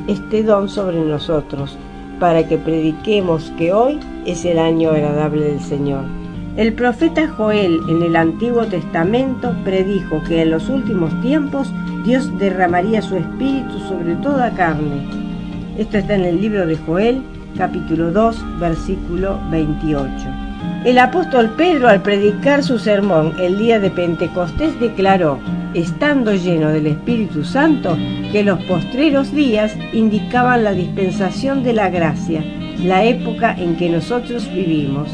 este 0.08 0.42
don 0.42 0.68
sobre 0.68 1.00
nosotros 1.04 1.76
para 2.18 2.48
que 2.48 2.58
prediquemos 2.58 3.52
que 3.56 3.72
hoy 3.72 4.00
es 4.26 4.44
el 4.44 4.58
año 4.58 4.90
agradable 4.90 5.44
del 5.44 5.60
Señor. 5.60 6.04
El 6.56 6.74
profeta 6.74 7.28
Joel 7.28 7.80
en 7.88 8.02
el 8.02 8.16
Antiguo 8.16 8.66
Testamento 8.66 9.54
predijo 9.64 10.22
que 10.26 10.42
en 10.42 10.50
los 10.50 10.68
últimos 10.68 11.18
tiempos 11.22 11.72
Dios 12.04 12.36
derramaría 12.38 13.00
su 13.00 13.16
espíritu 13.16 13.78
sobre 13.88 14.14
toda 14.16 14.50
carne. 14.50 15.06
Esto 15.78 15.98
está 15.98 16.14
en 16.14 16.24
el 16.24 16.40
libro 16.40 16.66
de 16.66 16.76
Joel, 16.76 17.22
capítulo 17.56 18.10
2, 18.10 18.58
versículo 18.58 19.38
28. 19.50 20.12
El 20.84 20.98
apóstol 20.98 21.50
Pedro 21.56 21.88
al 21.88 22.02
predicar 22.02 22.64
su 22.64 22.80
sermón 22.80 23.34
el 23.38 23.56
día 23.56 23.78
de 23.78 23.88
Pentecostés 23.88 24.78
declaró, 24.80 25.38
estando 25.74 26.34
lleno 26.34 26.70
del 26.70 26.88
Espíritu 26.88 27.44
Santo, 27.44 27.96
que 28.32 28.42
los 28.42 28.62
postreros 28.64 29.32
días 29.32 29.72
indicaban 29.92 30.64
la 30.64 30.72
dispensación 30.72 31.62
de 31.62 31.72
la 31.72 31.88
gracia, 31.88 32.44
la 32.82 33.04
época 33.04 33.54
en 33.56 33.76
que 33.76 33.88
nosotros 33.88 34.52
vivimos. 34.52 35.08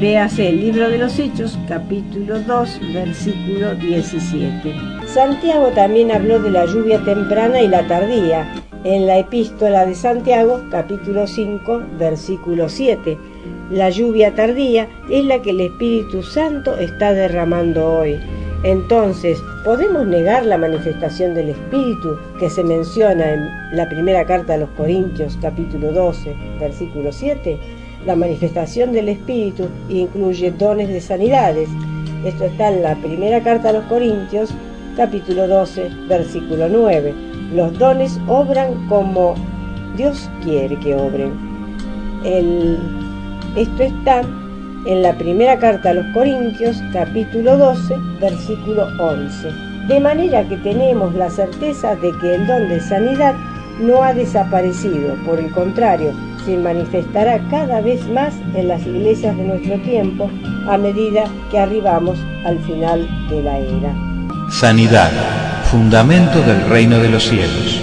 Véase 0.00 0.48
el 0.48 0.60
libro 0.62 0.88
de 0.88 0.98
los 0.98 1.18
Hechos, 1.18 1.58
capítulo 1.68 2.40
2, 2.40 2.80
versículo 2.94 3.74
17. 3.74 5.01
Santiago 5.12 5.68
también 5.74 6.10
habló 6.10 6.38
de 6.38 6.50
la 6.50 6.64
lluvia 6.64 6.98
temprana 7.04 7.60
y 7.60 7.68
la 7.68 7.86
tardía, 7.86 8.50
en 8.82 9.06
la 9.06 9.18
epístola 9.18 9.84
de 9.84 9.94
Santiago, 9.94 10.62
capítulo 10.70 11.26
5, 11.26 11.82
versículo 11.98 12.70
7. 12.70 13.18
La 13.70 13.90
lluvia 13.90 14.34
tardía 14.34 14.88
es 15.10 15.22
la 15.26 15.42
que 15.42 15.50
el 15.50 15.60
Espíritu 15.60 16.22
Santo 16.22 16.78
está 16.78 17.12
derramando 17.12 17.98
hoy. 17.98 18.18
Entonces, 18.64 19.38
¿podemos 19.66 20.06
negar 20.06 20.46
la 20.46 20.56
manifestación 20.56 21.34
del 21.34 21.50
Espíritu 21.50 22.16
que 22.40 22.48
se 22.48 22.64
menciona 22.64 23.34
en 23.34 23.76
la 23.76 23.90
primera 23.90 24.24
carta 24.24 24.54
a 24.54 24.58
los 24.58 24.70
Corintios, 24.70 25.38
capítulo 25.42 25.92
12, 25.92 26.34
versículo 26.58 27.12
7? 27.12 27.58
La 28.06 28.16
manifestación 28.16 28.92
del 28.92 29.10
Espíritu 29.10 29.68
incluye 29.90 30.52
dones 30.52 30.88
de 30.88 31.02
sanidades. 31.02 31.68
Esto 32.24 32.44
está 32.44 32.72
en 32.72 32.82
la 32.82 32.94
primera 32.94 33.42
carta 33.42 33.68
a 33.68 33.72
los 33.72 33.84
Corintios, 33.84 34.54
capítulo 34.96 35.48
12, 35.48 35.90
versículo 36.08 36.68
9. 36.68 37.14
Los 37.54 37.78
dones 37.78 38.18
obran 38.26 38.86
como 38.88 39.34
Dios 39.96 40.28
quiere 40.42 40.78
que 40.80 40.94
obren. 40.94 41.32
El, 42.24 42.78
esto 43.56 43.82
está 43.82 44.22
en 44.86 45.02
la 45.02 45.16
primera 45.16 45.58
carta 45.58 45.90
a 45.90 45.94
los 45.94 46.06
Corintios, 46.14 46.82
capítulo 46.92 47.56
12, 47.56 47.96
versículo 48.20 48.86
11. 48.98 49.48
De 49.88 50.00
manera 50.00 50.48
que 50.48 50.56
tenemos 50.58 51.14
la 51.14 51.30
certeza 51.30 51.96
de 51.96 52.12
que 52.20 52.34
el 52.34 52.46
don 52.46 52.68
de 52.68 52.80
sanidad 52.80 53.34
no 53.80 54.02
ha 54.02 54.12
desaparecido, 54.14 55.14
por 55.26 55.38
el 55.38 55.50
contrario, 55.52 56.12
se 56.44 56.56
manifestará 56.56 57.38
cada 57.50 57.80
vez 57.80 58.06
más 58.08 58.34
en 58.54 58.68
las 58.68 58.84
iglesias 58.86 59.36
de 59.36 59.44
nuestro 59.44 59.80
tiempo 59.80 60.30
a 60.68 60.76
medida 60.76 61.24
que 61.50 61.58
arribamos 61.58 62.18
al 62.44 62.58
final 62.60 63.08
de 63.28 63.42
la 63.42 63.58
era. 63.58 64.11
Sanidad, 64.52 65.10
fundamento 65.64 66.42
del 66.42 66.68
reino 66.68 66.98
de 66.98 67.08
los 67.08 67.24
cielos. 67.24 67.80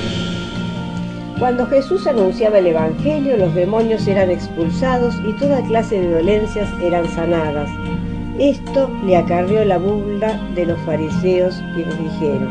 Cuando 1.40 1.66
Jesús 1.66 2.06
anunciaba 2.06 2.60
el 2.60 2.68
Evangelio, 2.68 3.36
los 3.38 3.54
demonios 3.56 4.08
eran 4.08 4.30
expulsados 4.30 5.16
y 5.28 5.34
toda 5.40 5.64
clase 5.64 6.00
de 6.00 6.12
dolencias 6.12 6.70
eran 6.82 7.10
sanadas. 7.10 7.70
Esto 8.38 8.90
le 9.04 9.18
acarrió 9.18 9.66
la 9.66 9.80
burla 9.80 10.40
de 10.54 10.68
los 10.68 10.80
fariseos 10.82 11.56
quienes 11.74 11.98
dijeron, 11.98 12.48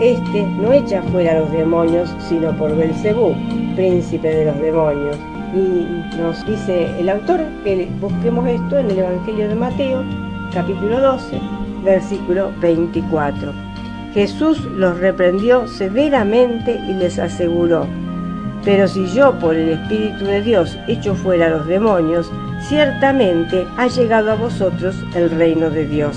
Este 0.00 0.44
no 0.44 0.72
echa 0.72 1.02
fuera 1.10 1.32
a 1.32 1.40
los 1.40 1.50
demonios, 1.50 2.08
sino 2.28 2.56
por 2.56 2.74
Belcebú, 2.76 3.34
príncipe 3.74 4.28
de 4.28 4.44
los 4.46 4.58
demonios. 4.60 5.16
Y 5.52 6.16
nos 6.16 6.46
dice 6.46 6.88
el 6.98 7.08
autor 7.10 7.40
que 7.64 7.90
busquemos 8.00 8.48
esto 8.48 8.78
en 8.78 8.90
el 8.92 8.98
Evangelio 9.00 9.48
de 9.48 9.54
Mateo, 9.56 10.04
capítulo 10.54 11.00
12, 11.00 11.61
versículo 11.82 12.52
24. 12.60 13.52
Jesús 14.14 14.60
los 14.76 14.98
reprendió 14.98 15.66
severamente 15.66 16.80
y 16.88 16.94
les 16.94 17.18
aseguró, 17.18 17.86
pero 18.64 18.86
si 18.86 19.06
yo 19.06 19.38
por 19.38 19.56
el 19.56 19.70
Espíritu 19.70 20.24
de 20.24 20.42
Dios 20.42 20.78
echo 20.86 21.14
fuera 21.14 21.46
a 21.46 21.50
los 21.50 21.66
demonios, 21.66 22.30
ciertamente 22.68 23.66
ha 23.76 23.88
llegado 23.88 24.32
a 24.32 24.36
vosotros 24.36 24.96
el 25.14 25.30
reino 25.30 25.70
de 25.70 25.86
Dios. 25.86 26.16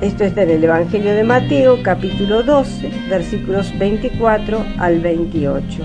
Esto 0.00 0.24
está 0.24 0.42
en 0.42 0.50
el 0.50 0.64
Evangelio 0.64 1.14
de 1.14 1.24
Mateo, 1.24 1.82
capítulo 1.82 2.42
12, 2.42 2.90
versículos 3.08 3.76
24 3.78 4.64
al 4.78 5.00
28. 5.00 5.82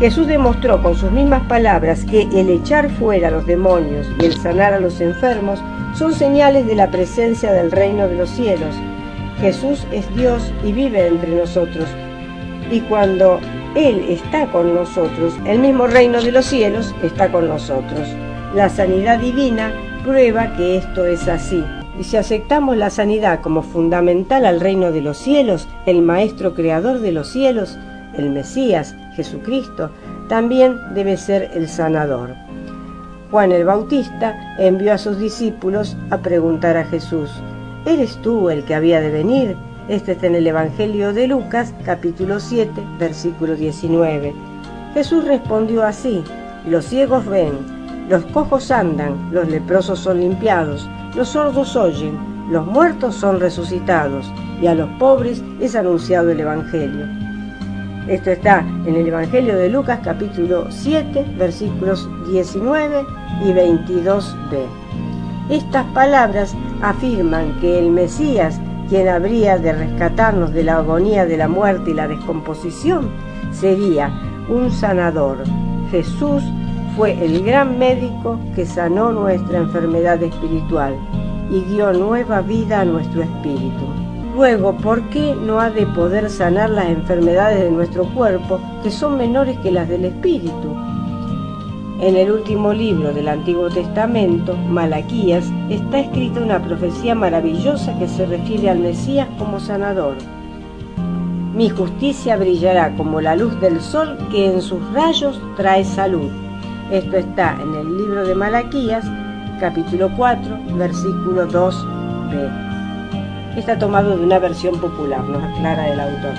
Jesús 0.00 0.28
demostró 0.28 0.80
con 0.82 0.94
sus 0.94 1.10
mismas 1.10 1.42
palabras 1.48 2.04
que 2.04 2.22
el 2.22 2.50
echar 2.50 2.88
fuera 2.88 3.28
a 3.28 3.30
los 3.32 3.46
demonios 3.46 4.06
y 4.20 4.26
el 4.26 4.32
sanar 4.34 4.72
a 4.72 4.80
los 4.80 5.00
enfermos 5.00 5.60
son 5.98 6.14
señales 6.14 6.64
de 6.68 6.76
la 6.76 6.92
presencia 6.92 7.52
del 7.52 7.72
reino 7.72 8.06
de 8.06 8.14
los 8.14 8.30
cielos. 8.30 8.72
Jesús 9.40 9.84
es 9.90 10.06
Dios 10.14 10.52
y 10.64 10.72
vive 10.72 11.08
entre 11.08 11.34
nosotros. 11.34 11.86
Y 12.70 12.80
cuando 12.82 13.40
Él 13.74 14.04
está 14.08 14.46
con 14.52 14.76
nosotros, 14.76 15.34
el 15.44 15.58
mismo 15.58 15.88
reino 15.88 16.22
de 16.22 16.30
los 16.30 16.46
cielos 16.46 16.94
está 17.02 17.32
con 17.32 17.48
nosotros. 17.48 18.06
La 18.54 18.68
sanidad 18.68 19.18
divina 19.18 19.72
prueba 20.04 20.52
que 20.56 20.76
esto 20.76 21.04
es 21.04 21.26
así. 21.26 21.64
Y 21.98 22.04
si 22.04 22.16
aceptamos 22.16 22.76
la 22.76 22.90
sanidad 22.90 23.40
como 23.40 23.62
fundamental 23.62 24.46
al 24.46 24.60
reino 24.60 24.92
de 24.92 25.00
los 25.00 25.18
cielos, 25.18 25.66
el 25.86 26.02
Maestro 26.02 26.54
Creador 26.54 27.00
de 27.00 27.10
los 27.10 27.28
cielos, 27.28 27.76
el 28.16 28.30
Mesías, 28.30 28.94
Jesucristo, 29.16 29.90
también 30.28 30.76
debe 30.94 31.16
ser 31.16 31.50
el 31.54 31.68
sanador. 31.68 32.47
Juan 33.30 33.52
el 33.52 33.64
Bautista 33.66 34.56
envió 34.58 34.94
a 34.94 34.98
sus 34.98 35.18
discípulos 35.18 35.98
a 36.08 36.16
preguntar 36.16 36.78
a 36.78 36.84
Jesús, 36.84 37.30
¿eres 37.84 38.16
tú 38.22 38.48
el 38.48 38.64
que 38.64 38.74
había 38.74 39.02
de 39.02 39.10
venir? 39.10 39.54
Este 39.86 40.12
está 40.12 40.28
en 40.28 40.34
el 40.36 40.46
Evangelio 40.46 41.12
de 41.12 41.28
Lucas, 41.28 41.74
capítulo 41.84 42.40
7, 42.40 42.72
versículo 42.98 43.54
19. 43.54 44.32
Jesús 44.94 45.26
respondió 45.26 45.82
así, 45.82 46.24
los 46.66 46.86
ciegos 46.86 47.26
ven, 47.26 47.52
los 48.08 48.24
cojos 48.26 48.70
andan, 48.70 49.28
los 49.30 49.46
leprosos 49.46 49.98
son 49.98 50.20
limpiados, 50.20 50.88
los 51.14 51.28
sordos 51.28 51.76
oyen, 51.76 52.18
los 52.50 52.64
muertos 52.64 53.14
son 53.14 53.40
resucitados, 53.40 54.32
y 54.62 54.68
a 54.68 54.74
los 54.74 54.88
pobres 54.98 55.42
es 55.60 55.76
anunciado 55.76 56.30
el 56.30 56.40
Evangelio. 56.40 57.27
Esto 58.06 58.30
está 58.30 58.60
en 58.86 58.94
el 58.94 59.08
Evangelio 59.08 59.56
de 59.56 59.68
Lucas 59.68 60.00
capítulo 60.02 60.70
7 60.70 61.24
versículos 61.36 62.08
19 62.30 63.04
y 63.44 63.52
22b. 63.52 64.66
Estas 65.50 65.84
palabras 65.92 66.54
afirman 66.82 67.58
que 67.60 67.78
el 67.78 67.90
Mesías, 67.90 68.60
quien 68.88 69.08
habría 69.08 69.58
de 69.58 69.72
rescatarnos 69.72 70.52
de 70.52 70.64
la 70.64 70.76
agonía 70.76 71.26
de 71.26 71.36
la 71.36 71.48
muerte 71.48 71.90
y 71.90 71.94
la 71.94 72.08
descomposición, 72.08 73.10
sería 73.52 74.10
un 74.48 74.70
sanador. 74.70 75.38
Jesús 75.90 76.42
fue 76.96 77.12
el 77.24 77.44
gran 77.44 77.78
médico 77.78 78.38
que 78.54 78.64
sanó 78.64 79.12
nuestra 79.12 79.58
enfermedad 79.58 80.22
espiritual 80.22 80.94
y 81.50 81.60
dio 81.72 81.92
nueva 81.92 82.40
vida 82.42 82.80
a 82.80 82.84
nuestro 82.84 83.22
espíritu. 83.22 84.07
Luego, 84.38 84.76
¿por 84.76 85.02
qué 85.10 85.34
no 85.34 85.58
ha 85.58 85.68
de 85.68 85.84
poder 85.84 86.30
sanar 86.30 86.70
las 86.70 86.86
enfermedades 86.86 87.58
de 87.58 87.72
nuestro 87.72 88.04
cuerpo 88.04 88.60
que 88.84 88.90
son 88.92 89.16
menores 89.16 89.58
que 89.64 89.72
las 89.72 89.88
del 89.88 90.04
espíritu? 90.04 90.76
En 92.00 92.16
el 92.16 92.30
último 92.30 92.72
libro 92.72 93.12
del 93.12 93.26
Antiguo 93.26 93.68
Testamento, 93.68 94.56
Malaquías, 94.56 95.44
está 95.70 95.98
escrita 95.98 96.40
una 96.40 96.62
profecía 96.62 97.16
maravillosa 97.16 97.98
que 97.98 98.06
se 98.06 98.26
refiere 98.26 98.70
al 98.70 98.78
Mesías 98.78 99.26
como 99.40 99.58
sanador. 99.58 100.14
Mi 101.52 101.68
justicia 101.68 102.36
brillará 102.36 102.94
como 102.94 103.20
la 103.20 103.34
luz 103.34 103.60
del 103.60 103.80
sol 103.80 104.16
que 104.30 104.46
en 104.46 104.62
sus 104.62 104.80
rayos 104.92 105.42
trae 105.56 105.84
salud. 105.84 106.30
Esto 106.92 107.16
está 107.16 107.58
en 107.60 107.74
el 107.74 107.96
libro 107.98 108.24
de 108.24 108.36
Malaquías, 108.36 109.04
capítulo 109.58 110.08
4, 110.16 110.58
versículo 110.76 111.48
2b. 111.48 112.67
Está 113.58 113.76
tomado 113.76 114.16
de 114.16 114.24
una 114.24 114.38
versión 114.38 114.80
popular, 114.80 115.24
nos 115.24 115.42
aclara 115.42 115.88
el 115.92 115.98
autor. 115.98 116.34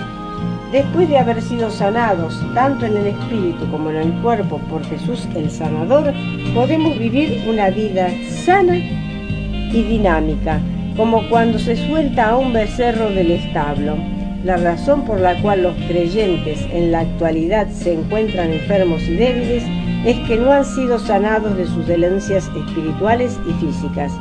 Después 0.72 1.10
de 1.10 1.18
haber 1.18 1.42
sido 1.42 1.70
sanados 1.70 2.42
tanto 2.54 2.86
en 2.86 2.96
el 2.96 3.08
espíritu 3.08 3.70
como 3.70 3.90
en 3.90 3.98
el 3.98 4.14
cuerpo 4.22 4.58
por 4.70 4.86
Jesús 4.86 5.28
el 5.36 5.52
sanador, 5.52 6.14
podemos 6.56 6.98
vivir 6.98 7.44
una 7.48 7.72
vida 7.72 8.10
sana 8.46 8.78
y 8.78 9.84
dinámica, 9.84 10.62
como 10.96 11.28
cuando 11.30 11.60
se 11.60 11.76
suelta 11.76 12.30
a 12.30 12.38
un 12.38 12.54
becerro 12.54 13.10
del 13.10 13.32
establo. 13.32 13.98
La 14.46 14.56
razón 14.56 15.04
por 15.04 15.20
la 15.20 15.40
cual 15.42 15.64
los 15.64 15.76
creyentes 15.90 16.66
en 16.72 16.94
la 16.94 17.02
actualidad 17.02 17.68
se 17.70 17.96
encuentran 17.96 18.54
enfermos 18.54 19.02
y 19.04 19.16
débiles 19.16 19.64
es 20.06 20.18
que 20.26 20.38
no 20.38 20.54
han 20.54 20.64
sido 20.64 20.98
sanados 20.98 21.58
de 21.58 21.66
sus 21.66 21.86
dolencias 21.86 22.50
espirituales 22.56 23.38
y 23.46 23.66
físicas. 23.66 24.14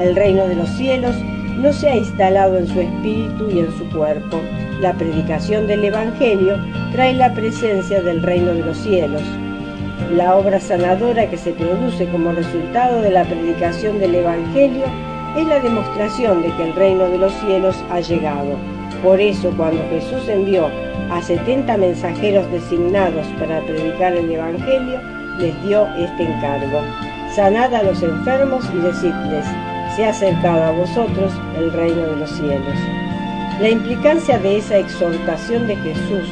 El 0.00 0.16
reino 0.16 0.48
de 0.48 0.56
los 0.56 0.68
cielos 0.70 1.14
no 1.56 1.72
se 1.72 1.88
ha 1.88 1.96
instalado 1.96 2.58
en 2.58 2.66
su 2.66 2.80
espíritu 2.80 3.48
y 3.50 3.60
en 3.60 3.72
su 3.78 3.88
cuerpo. 3.90 4.40
La 4.80 4.92
predicación 4.92 5.66
del 5.66 5.84
Evangelio 5.84 6.58
trae 6.92 7.14
la 7.14 7.32
presencia 7.32 8.02
del 8.02 8.22
reino 8.22 8.52
de 8.52 8.64
los 8.64 8.76
cielos. 8.76 9.22
La 10.16 10.36
obra 10.36 10.60
sanadora 10.60 11.30
que 11.30 11.36
se 11.36 11.52
produce 11.52 12.06
como 12.08 12.32
resultado 12.32 13.00
de 13.00 13.10
la 13.10 13.24
predicación 13.24 13.98
del 13.98 14.14
Evangelio 14.16 14.84
es 15.36 15.46
la 15.46 15.60
demostración 15.60 16.42
de 16.42 16.54
que 16.56 16.64
el 16.64 16.74
reino 16.74 17.08
de 17.08 17.18
los 17.18 17.32
cielos 17.34 17.76
ha 17.90 18.00
llegado. 18.00 18.56
Por 19.02 19.20
eso, 19.20 19.50
cuando 19.56 19.82
Jesús 19.90 20.28
envió 20.28 20.68
a 21.10 21.22
70 21.22 21.76
mensajeros 21.76 22.50
designados 22.52 23.26
para 23.38 23.60
predicar 23.60 24.14
el 24.14 24.30
Evangelio, 24.30 25.00
les 25.38 25.62
dio 25.64 25.86
este 25.96 26.24
encargo. 26.24 26.80
Sanad 27.34 27.74
a 27.74 27.82
los 27.82 28.02
enfermos 28.02 28.64
y 28.72 28.78
decidles, 28.78 29.44
se 29.94 30.04
ha 30.04 30.10
acercado 30.10 30.64
a 30.64 30.70
vosotros 30.72 31.32
el 31.56 31.72
reino 31.72 32.02
de 32.02 32.16
los 32.16 32.30
cielos. 32.30 32.74
La 33.60 33.68
implicancia 33.68 34.38
de 34.38 34.56
esa 34.58 34.78
exhortación 34.78 35.68
de 35.68 35.76
Jesús 35.76 36.28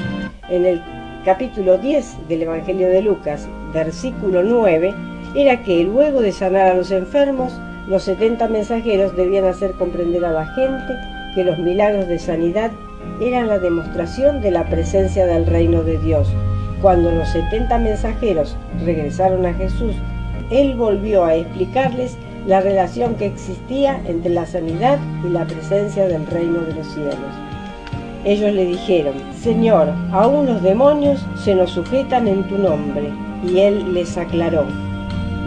en 0.49 0.67
el 0.67 0.83
capítulo 1.25 1.79
10 1.79 2.29
del 2.29 2.43
Evangelio 2.43 2.89
de 2.89 3.03
Lucas, 3.03 3.49
versículo 3.73 4.43
9, 4.43 4.93
era 5.37 5.63
que 5.63 5.85
luego 5.85 6.21
de 6.21 6.33
sanar 6.33 6.73
a 6.73 6.75
los 6.75 6.91
enfermos, 6.91 7.53
los 7.87 8.03
70 8.03 8.49
mensajeros 8.49 9.15
debían 9.17 9.45
hacer 9.45 9.73
comprender 9.73 10.25
a 10.25 10.33
la 10.33 10.47
gente 10.47 10.95
que 11.37 11.45
los 11.45 11.59
milagros 11.59 12.09
de 12.09 12.19
sanidad 12.19 12.73
eran 13.21 13.47
la 13.47 13.61
demostración 13.61 14.41
de 14.41 14.51
la 14.51 14.69
presencia 14.69 15.25
del 15.25 15.47
reino 15.47 15.85
de 15.85 15.99
Dios. 15.99 16.29
Cuando 16.81 17.13
los 17.13 17.29
70 17.29 17.79
mensajeros 17.79 18.57
regresaron 18.85 19.47
a 19.47 19.55
Jesús, 19.55 19.95
Él 20.51 20.75
volvió 20.75 21.25
a 21.25 21.37
explicarles 21.37 22.19
la 22.47 22.61
relación 22.61 23.15
que 23.15 23.27
existía 23.27 24.01
entre 24.07 24.33
la 24.33 24.47
sanidad 24.47 24.99
y 25.25 25.29
la 25.29 25.45
presencia 25.45 26.07
del 26.09 26.27
reino 26.27 26.61
de 26.61 26.75
los 26.75 26.87
cielos. 26.89 27.17
Ellos 28.25 28.53
le 28.53 28.67
dijeron, 28.67 29.15
Señor, 29.33 29.89
aún 30.13 30.47
los 30.47 30.63
demonios 30.63 31.25
se 31.37 31.55
nos 31.55 31.71
sujetan 31.71 32.29
en 32.29 32.47
tu 32.49 32.57
nombre. 32.59 33.13
Y 33.45 33.59
él 33.59 33.93
les 33.93 34.17
aclaró, 34.17 34.67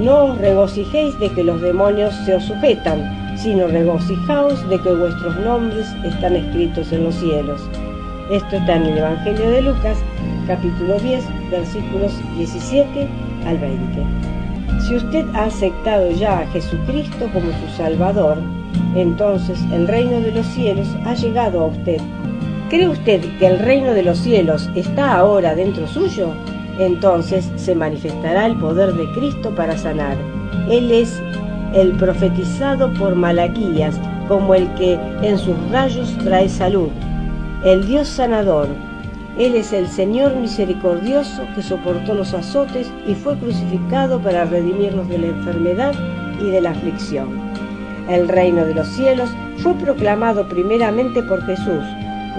no 0.01 0.25
os 0.25 0.37
regocijéis 0.39 1.17
de 1.19 1.29
que 1.29 1.45
los 1.45 1.61
demonios 1.61 2.13
se 2.25 2.35
os 2.35 2.43
sujetan, 2.43 3.37
sino 3.37 3.67
regocijaos 3.67 4.67
de 4.69 4.81
que 4.81 4.93
vuestros 4.93 5.37
nombres 5.37 5.87
están 6.03 6.35
escritos 6.35 6.91
en 6.91 7.05
los 7.05 7.15
cielos. 7.15 7.61
Esto 8.29 8.57
está 8.57 8.75
en 8.75 8.83
el 8.87 8.97
Evangelio 8.97 9.49
de 9.51 9.61
Lucas, 9.61 9.97
capítulo 10.47 10.99
10, 10.99 11.23
versículos 11.51 12.11
17 12.37 13.07
al 13.45 13.57
20. 13.57 14.34
Si 14.79 14.95
usted 14.95 15.25
ha 15.33 15.45
aceptado 15.45 16.11
ya 16.11 16.39
a 16.39 16.47
Jesucristo 16.47 17.29
como 17.33 17.47
su 17.51 17.77
Salvador, 17.77 18.37
entonces 18.95 19.59
el 19.71 19.87
reino 19.87 20.19
de 20.21 20.31
los 20.31 20.45
cielos 20.47 20.87
ha 21.05 21.13
llegado 21.13 21.61
a 21.61 21.67
usted. 21.67 21.99
¿Cree 22.69 22.89
usted 22.89 23.21
que 23.39 23.47
el 23.47 23.59
reino 23.59 23.93
de 23.93 24.03
los 24.03 24.17
cielos 24.19 24.69
está 24.75 25.17
ahora 25.17 25.55
dentro 25.55 25.87
suyo? 25.87 26.29
Entonces 26.79 27.51
se 27.55 27.75
manifestará 27.75 28.45
el 28.45 28.57
poder 28.57 28.93
de 28.93 29.07
Cristo 29.13 29.53
para 29.55 29.77
sanar. 29.77 30.17
Él 30.69 30.91
es 30.91 31.21
el 31.73 31.91
profetizado 31.93 32.91
por 32.93 33.15
Malaquías 33.15 33.99
como 34.27 34.55
el 34.55 34.73
que 34.75 34.99
en 35.21 35.37
sus 35.37 35.55
rayos 35.71 36.15
trae 36.23 36.49
salud, 36.49 36.89
el 37.63 37.85
Dios 37.85 38.07
sanador. 38.07 38.67
Él 39.37 39.55
es 39.55 39.73
el 39.73 39.87
Señor 39.89 40.35
misericordioso 40.37 41.45
que 41.55 41.61
soportó 41.61 42.13
los 42.13 42.33
azotes 42.33 42.89
y 43.05 43.15
fue 43.15 43.37
crucificado 43.37 44.21
para 44.21 44.45
redimirnos 44.45 45.09
de 45.09 45.17
la 45.17 45.27
enfermedad 45.27 45.93
y 46.39 46.51
de 46.51 46.61
la 46.61 46.71
aflicción. 46.71 47.27
El 48.09 48.29
reino 48.29 48.65
de 48.65 48.73
los 48.75 48.87
cielos 48.87 49.29
fue 49.57 49.73
proclamado 49.73 50.47
primeramente 50.47 51.21
por 51.23 51.45
Jesús, 51.45 51.83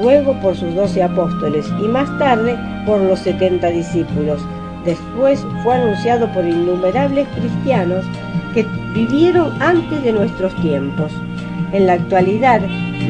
luego 0.00 0.32
por 0.40 0.56
sus 0.56 0.74
doce 0.74 1.02
apóstoles 1.02 1.70
y 1.82 1.88
más 1.88 2.08
tarde 2.18 2.56
por 2.86 3.00
los 3.00 3.18
setenta 3.18 3.68
discípulos. 3.68 4.40
Después 4.86 5.44
fue 5.62 5.74
anunciado 5.74 6.32
por 6.32 6.46
innumerables 6.46 7.28
cristianos 7.36 8.06
que 8.54 8.64
vivieron 8.94 9.52
antes 9.60 10.02
de 10.02 10.12
nuestros 10.12 10.54
tiempos. 10.62 11.12
En 11.72 11.86
la 11.86 11.94
actualidad, 11.94 12.62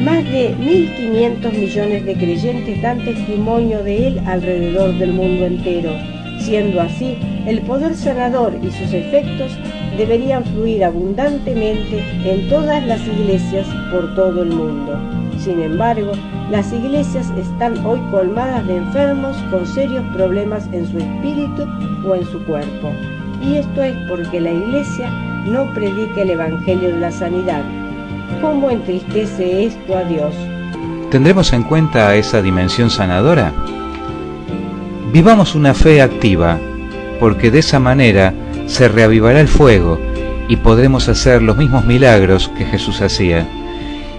más 0.03 0.23
de 0.25 0.55
1.500 0.57 1.51
millones 1.53 2.05
de 2.05 2.13
creyentes 2.15 2.81
dan 2.81 3.03
testimonio 3.03 3.83
de 3.83 4.07
él 4.07 4.21
alrededor 4.25 4.97
del 4.97 5.13
mundo 5.13 5.45
entero. 5.45 5.91
Siendo 6.39 6.81
así, 6.81 7.17
el 7.45 7.61
poder 7.61 7.95
sanador 7.95 8.53
y 8.61 8.69
sus 8.71 8.93
efectos 8.93 9.51
deberían 9.97 10.45
fluir 10.45 10.83
abundantemente 10.83 12.03
en 12.23 12.47
todas 12.49 12.85
las 12.85 13.05
iglesias 13.07 13.65
por 13.91 14.13
todo 14.15 14.43
el 14.43 14.49
mundo. 14.49 14.99
Sin 15.39 15.61
embargo, 15.61 16.11
las 16.51 16.71
iglesias 16.71 17.31
están 17.37 17.85
hoy 17.85 17.99
colmadas 18.11 18.65
de 18.67 18.77
enfermos 18.77 19.37
con 19.49 19.65
serios 19.65 20.03
problemas 20.13 20.67
en 20.71 20.85
su 20.87 20.97
espíritu 20.97 21.65
o 22.05 22.15
en 22.15 22.25
su 22.25 22.43
cuerpo. 22.45 22.91
Y 23.41 23.55
esto 23.57 23.83
es 23.83 23.95
porque 24.09 24.41
la 24.41 24.51
iglesia 24.51 25.09
no 25.45 25.73
predica 25.73 26.21
el 26.21 26.31
Evangelio 26.31 26.89
de 26.89 26.99
la 26.99 27.11
sanidad. 27.11 27.63
¿Cómo 28.41 28.69
entristece 28.69 29.65
esto 29.65 29.97
a 29.97 30.03
Dios? 30.03 30.33
¿Tendremos 31.09 31.53
en 31.53 31.63
cuenta 31.63 32.15
esa 32.15 32.41
dimensión 32.41 32.89
sanadora? 32.89 33.53
Vivamos 35.11 35.55
una 35.55 35.73
fe 35.73 36.01
activa, 36.01 36.59
porque 37.19 37.49
de 37.49 37.59
esa 37.59 37.79
manera 37.79 38.33
se 38.67 38.87
reavivará 38.87 39.39
el 39.39 39.47
fuego 39.47 39.99
y 40.49 40.57
podremos 40.57 41.07
hacer 41.09 41.41
los 41.41 41.57
mismos 41.57 41.85
milagros 41.85 42.51
que 42.57 42.65
Jesús 42.65 43.01
hacía. 43.01 43.47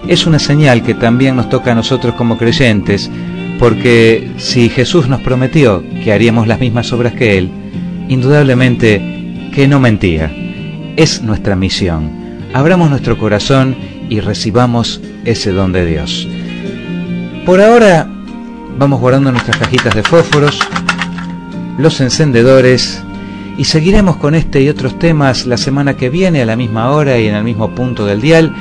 Es 0.07 0.25
una 0.25 0.39
señal 0.39 0.83
que 0.83 0.93
también 0.93 1.35
nos 1.35 1.49
toca 1.49 1.71
a 1.71 1.75
nosotros 1.75 2.15
como 2.15 2.37
creyentes, 2.37 3.09
porque 3.59 4.31
si 4.37 4.69
Jesús 4.69 5.07
nos 5.07 5.21
prometió 5.21 5.83
que 6.03 6.11
haríamos 6.11 6.47
las 6.47 6.59
mismas 6.59 6.91
obras 6.91 7.13
que 7.13 7.37
Él, 7.37 7.51
indudablemente 8.07 9.49
que 9.53 9.67
no 9.67 9.79
mentía. 9.79 10.31
Es 10.95 11.21
nuestra 11.21 11.55
misión. 11.55 12.09
Abramos 12.53 12.89
nuestro 12.89 13.17
corazón 13.17 13.75
y 14.09 14.19
recibamos 14.19 15.01
ese 15.25 15.51
don 15.51 15.71
de 15.71 15.85
Dios. 15.85 16.27
Por 17.45 17.61
ahora 17.61 18.07
vamos 18.77 18.99
guardando 18.99 19.31
nuestras 19.31 19.57
cajitas 19.57 19.95
de 19.95 20.03
fósforos, 20.03 20.59
los 21.77 22.01
encendedores 22.01 23.01
y 23.57 23.65
seguiremos 23.65 24.17
con 24.17 24.35
este 24.35 24.61
y 24.61 24.69
otros 24.69 24.97
temas 24.99 25.45
la 25.45 25.57
semana 25.57 25.97
que 25.97 26.09
viene 26.09 26.41
a 26.41 26.45
la 26.45 26.55
misma 26.55 26.91
hora 26.91 27.17
y 27.19 27.27
en 27.27 27.35
el 27.35 27.43
mismo 27.43 27.75
punto 27.75 28.05
del 28.05 28.21
dial 28.21 28.55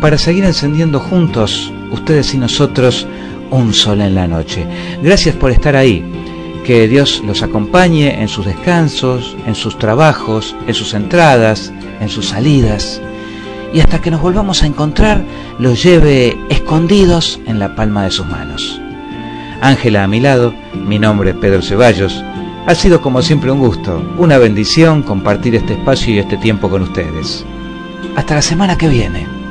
para 0.00 0.18
seguir 0.18 0.44
encendiendo 0.44 0.98
juntos, 0.98 1.72
ustedes 1.92 2.34
y 2.34 2.38
nosotros, 2.38 3.06
un 3.50 3.72
sol 3.72 4.00
en 4.00 4.16
la 4.16 4.26
noche. 4.26 4.66
Gracias 5.00 5.36
por 5.36 5.52
estar 5.52 5.76
ahí. 5.76 6.04
Que 6.64 6.88
Dios 6.88 7.22
los 7.24 7.42
acompañe 7.42 8.20
en 8.20 8.28
sus 8.28 8.46
descansos, 8.46 9.36
en 9.46 9.54
sus 9.54 9.78
trabajos, 9.78 10.56
en 10.66 10.74
sus 10.74 10.94
entradas, 10.94 11.72
en 12.00 12.08
sus 12.08 12.30
salidas. 12.30 13.00
Y 13.72 13.80
hasta 13.80 14.00
que 14.00 14.10
nos 14.10 14.20
volvamos 14.20 14.62
a 14.62 14.66
encontrar, 14.66 15.24
los 15.58 15.82
lleve 15.82 16.36
escondidos 16.50 17.40
en 17.46 17.58
la 17.58 17.74
palma 17.74 18.04
de 18.04 18.10
sus 18.10 18.26
manos. 18.26 18.80
Ángela 19.60 20.04
a 20.04 20.08
mi 20.08 20.20
lado, 20.20 20.54
mi 20.74 20.98
nombre 20.98 21.30
es 21.30 21.36
Pedro 21.36 21.62
Ceballos. 21.62 22.22
Ha 22.66 22.74
sido 22.74 23.00
como 23.00 23.22
siempre 23.22 23.50
un 23.50 23.60
gusto, 23.60 24.02
una 24.18 24.38
bendición 24.38 25.02
compartir 25.02 25.54
este 25.54 25.74
espacio 25.74 26.14
y 26.14 26.18
este 26.18 26.36
tiempo 26.36 26.68
con 26.68 26.82
ustedes. 26.82 27.44
Hasta 28.16 28.34
la 28.34 28.42
semana 28.42 28.76
que 28.76 28.88
viene. 28.88 29.41